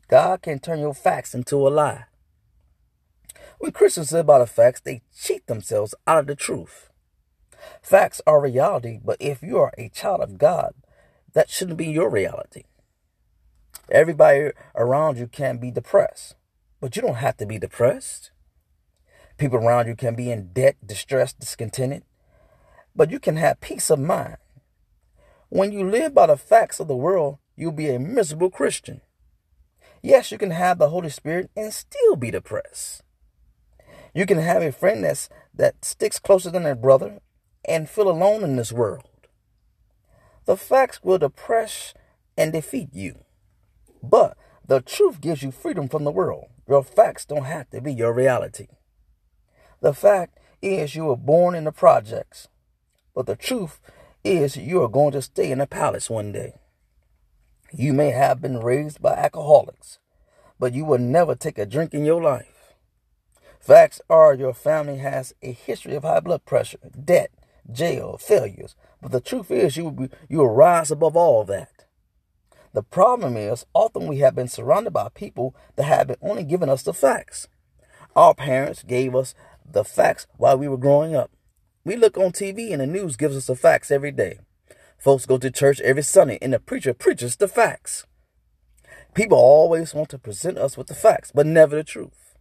God 0.09 0.43
can 0.43 0.59
turn 0.59 0.77
your 0.79 0.93
facts 0.93 1.33
into 1.33 1.67
a 1.67 1.69
lie. 1.69 2.05
When 3.57 3.71
Christians 3.71 4.11
live 4.11 4.27
by 4.27 4.37
the 4.37 4.45
facts, 4.45 4.81
they 4.81 5.01
cheat 5.19 5.47
themselves 5.47 5.95
out 6.05 6.19
of 6.19 6.27
the 6.27 6.35
truth. 6.35 6.88
Facts 7.81 8.21
are 8.25 8.41
reality, 8.41 8.99
but 9.03 9.17
if 9.19 9.41
you 9.41 9.57
are 9.57 9.73
a 9.77 9.89
child 9.89 10.21
of 10.21 10.37
God, 10.37 10.73
that 11.33 11.49
shouldn't 11.49 11.77
be 11.77 11.87
your 11.87 12.09
reality. 12.09 12.63
Everybody 13.91 14.51
around 14.75 15.17
you 15.17 15.27
can 15.27 15.57
be 15.57 15.71
depressed, 15.71 16.35
but 16.79 16.95
you 16.95 17.01
don't 17.01 17.15
have 17.15 17.37
to 17.37 17.45
be 17.45 17.57
depressed. 17.57 18.31
People 19.37 19.59
around 19.59 19.87
you 19.87 19.95
can 19.95 20.15
be 20.15 20.31
in 20.31 20.51
debt, 20.53 20.75
distressed, 20.85 21.39
discontented, 21.39 22.03
but 22.95 23.09
you 23.09 23.19
can 23.19 23.37
have 23.37 23.61
peace 23.61 23.89
of 23.89 23.99
mind. 23.99 24.37
When 25.49 25.71
you 25.71 25.89
live 25.89 26.13
by 26.13 26.27
the 26.27 26.37
facts 26.37 26.79
of 26.79 26.87
the 26.87 26.95
world, 26.95 27.37
you'll 27.55 27.71
be 27.71 27.89
a 27.89 27.99
miserable 27.99 28.49
Christian. 28.49 29.01
Yes, 30.01 30.31
you 30.31 30.37
can 30.37 30.51
have 30.51 30.77
the 30.77 30.89
Holy 30.89 31.09
Spirit 31.09 31.49
and 31.55 31.73
still 31.73 32.15
be 32.15 32.31
depressed. 32.31 33.01
You 34.13 34.25
can 34.25 34.37
have 34.37 34.61
a 34.61 34.71
friend 34.71 35.03
that's, 35.03 35.29
that 35.53 35.83
sticks 35.83 36.19
closer 36.19 36.49
than 36.49 36.65
a 36.65 36.75
brother 36.75 37.19
and 37.69 37.87
feel 37.87 38.09
alone 38.09 38.43
in 38.43 38.55
this 38.55 38.73
world. 38.73 39.03
The 40.45 40.57
facts 40.57 41.01
will 41.03 41.19
depress 41.19 41.93
and 42.35 42.51
defeat 42.51 42.89
you. 42.91 43.19
But 44.01 44.35
the 44.65 44.81
truth 44.81 45.21
gives 45.21 45.43
you 45.43 45.51
freedom 45.51 45.87
from 45.87 46.03
the 46.03 46.11
world. 46.11 46.47
Your 46.67 46.83
facts 46.83 47.25
don't 47.25 47.45
have 47.45 47.69
to 47.69 47.81
be 47.81 47.93
your 47.93 48.13
reality. 48.13 48.67
The 49.81 49.93
fact 49.93 50.39
is 50.61 50.95
you 50.95 51.05
were 51.05 51.15
born 51.15 51.53
in 51.55 51.65
the 51.65 51.71
projects. 51.71 52.47
But 53.13 53.27
the 53.27 53.35
truth 53.35 53.79
is 54.23 54.57
you 54.57 54.81
are 54.81 54.89
going 54.89 55.11
to 55.11 55.21
stay 55.21 55.51
in 55.51 55.59
the 55.59 55.67
palace 55.67 56.09
one 56.09 56.31
day. 56.31 56.55
You 57.71 57.93
may 57.93 58.09
have 58.09 58.41
been 58.41 58.59
raised 58.59 59.01
by 59.01 59.13
alcoholics, 59.13 59.99
but 60.59 60.73
you 60.73 60.85
will 60.85 60.97
never 60.97 61.35
take 61.35 61.59
a 61.59 61.65
drink 61.65 61.93
in 61.93 62.03
your 62.03 62.21
life. 62.21 62.73
Facts 63.59 64.01
are 64.09 64.33
your 64.33 64.53
family 64.53 64.97
has 64.97 65.33
a 65.43 65.51
history 65.51 65.93
of 65.95 66.03
high 66.03 66.21
blood 66.21 66.45
pressure, 66.45 66.79
debt, 67.05 67.29
jail, 67.71 68.17
failures. 68.17 68.75
But 69.01 69.11
the 69.11 69.21
truth 69.21 69.51
is, 69.51 69.77
you 69.77 69.85
will, 69.85 69.91
be, 69.91 70.09
you 70.27 70.39
will 70.39 70.49
rise 70.49 70.91
above 70.91 71.15
all 71.15 71.43
that. 71.45 71.85
The 72.73 72.83
problem 72.83 73.35
is, 73.35 73.65
often 73.73 74.07
we 74.07 74.19
have 74.19 74.35
been 74.35 74.47
surrounded 74.47 74.91
by 74.91 75.09
people 75.09 75.55
that 75.75 75.83
have 75.83 76.07
been 76.07 76.17
only 76.21 76.43
giving 76.43 76.69
us 76.69 76.83
the 76.83 76.93
facts. 76.93 77.47
Our 78.15 78.35
parents 78.35 78.83
gave 78.83 79.15
us 79.15 79.33
the 79.65 79.83
facts 79.83 80.27
while 80.37 80.57
we 80.57 80.67
were 80.67 80.77
growing 80.77 81.15
up. 81.15 81.31
We 81.83 81.95
look 81.95 82.17
on 82.17 82.31
TV 82.31 82.71
and 82.71 82.81
the 82.81 82.87
news 82.87 83.15
gives 83.15 83.35
us 83.35 83.47
the 83.47 83.55
facts 83.55 83.91
every 83.91 84.11
day. 84.11 84.39
Folks 84.97 85.25
go 85.25 85.37
to 85.37 85.49
church 85.49 85.79
every 85.81 86.03
Sunday 86.03 86.37
and 86.41 86.53
the 86.53 86.59
preacher 86.59 86.93
preaches 86.93 87.37
the 87.37 87.47
facts. 87.47 88.05
People 89.13 89.37
always 89.37 89.93
want 89.93 90.09
to 90.09 90.19
present 90.19 90.57
us 90.57 90.77
with 90.77 90.87
the 90.87 90.93
facts, 90.93 91.31
but 91.33 91.45
never 91.45 91.75
the 91.75 91.83
truth. 91.83 92.35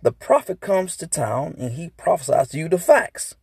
The 0.00 0.12
prophet 0.12 0.60
comes 0.60 0.96
to 0.98 1.06
town 1.06 1.56
and 1.58 1.72
he 1.72 1.90
prophesies 1.90 2.48
to 2.50 2.58
you 2.58 2.68
the 2.68 2.78
facts. 2.78 3.34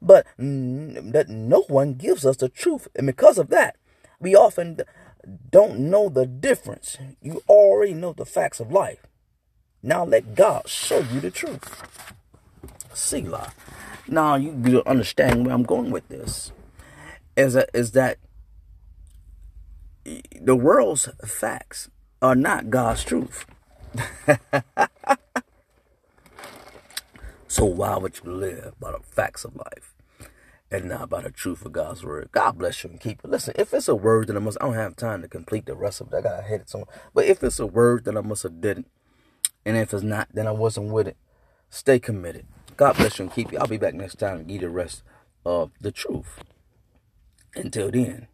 But 0.00 0.26
that 0.38 1.26
no 1.28 1.62
one 1.68 1.94
gives 1.94 2.24
us 2.26 2.36
the 2.36 2.48
truth. 2.48 2.88
And 2.94 3.06
because 3.06 3.38
of 3.38 3.48
that, 3.50 3.76
we 4.20 4.34
often 4.34 4.80
don't 5.50 5.78
know 5.78 6.08
the 6.08 6.26
difference. 6.26 6.98
You 7.20 7.42
already 7.48 7.94
know 7.94 8.12
the 8.12 8.26
facts 8.26 8.60
of 8.60 8.72
life. 8.72 9.06
Now 9.82 10.04
let 10.04 10.34
God 10.34 10.68
show 10.68 10.98
you 10.98 11.20
the 11.20 11.30
truth. 11.30 11.82
Selah. 12.92 13.52
Now 14.08 14.36
you 14.36 14.82
understand 14.86 15.44
where 15.44 15.54
I'm 15.54 15.64
going 15.64 15.90
with 15.90 16.08
this. 16.08 16.52
Is 17.36 17.54
that, 17.54 17.70
is 17.74 17.92
that 17.92 18.18
the 20.40 20.56
world's 20.56 21.08
facts 21.24 21.90
are 22.22 22.34
not 22.34 22.70
God's 22.70 23.04
truth. 23.04 23.44
So 27.56 27.64
why 27.64 27.96
would 27.96 28.20
you 28.22 28.30
live 28.30 28.74
by 28.78 28.92
the 28.92 28.98
facts 28.98 29.42
of 29.46 29.56
life? 29.56 29.94
and 30.70 30.90
not 30.90 31.08
by 31.08 31.22
the 31.22 31.30
truth 31.30 31.64
of 31.64 31.72
God's 31.72 32.04
word. 32.04 32.28
God 32.32 32.58
bless 32.58 32.84
you 32.84 32.90
and 32.90 33.00
keep 33.00 33.20
it. 33.24 33.30
Listen, 33.30 33.54
if 33.56 33.72
it's 33.72 33.88
a 33.88 33.94
word 33.94 34.26
that 34.26 34.36
I 34.36 34.40
must, 34.40 34.58
I 34.60 34.66
don't 34.66 34.74
have 34.74 34.96
time 34.96 35.22
to 35.22 35.28
complete 35.28 35.64
the 35.64 35.74
rest 35.74 36.02
of 36.02 36.12
it. 36.12 36.16
I 36.16 36.20
got 36.20 36.36
to 36.36 36.42
hit 36.42 36.60
it 36.60 36.68
somewhere. 36.68 36.88
But 37.14 37.24
if 37.24 37.42
it's 37.42 37.58
a 37.58 37.66
word 37.66 38.04
that 38.04 38.16
I 38.16 38.20
must 38.20 38.42
have 38.42 38.60
did 38.60 38.80
it, 38.80 38.84
and 39.64 39.76
if 39.76 39.94
it's 39.94 40.02
not, 40.02 40.28
then 40.34 40.46
I 40.46 40.50
wasn't 40.50 40.92
with 40.92 41.08
it. 41.08 41.16
Stay 41.70 41.98
committed. 41.98 42.46
God 42.76 42.96
bless 42.96 43.18
you 43.18 43.24
and 43.24 43.32
keep 43.32 43.52
you. 43.52 43.58
I'll 43.58 43.66
be 43.66 43.78
back 43.78 43.94
next 43.94 44.16
time 44.16 44.38
to 44.38 44.44
give 44.44 44.62
you 44.62 44.68
the 44.68 44.74
rest 44.74 45.02
of 45.46 45.70
the 45.80 45.92
truth. 45.92 46.42
Until 47.54 47.90
then, 47.90 48.26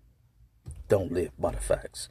don't 0.88 1.12
live 1.12 1.30
by 1.38 1.52
the 1.52 1.60
facts. 1.60 2.08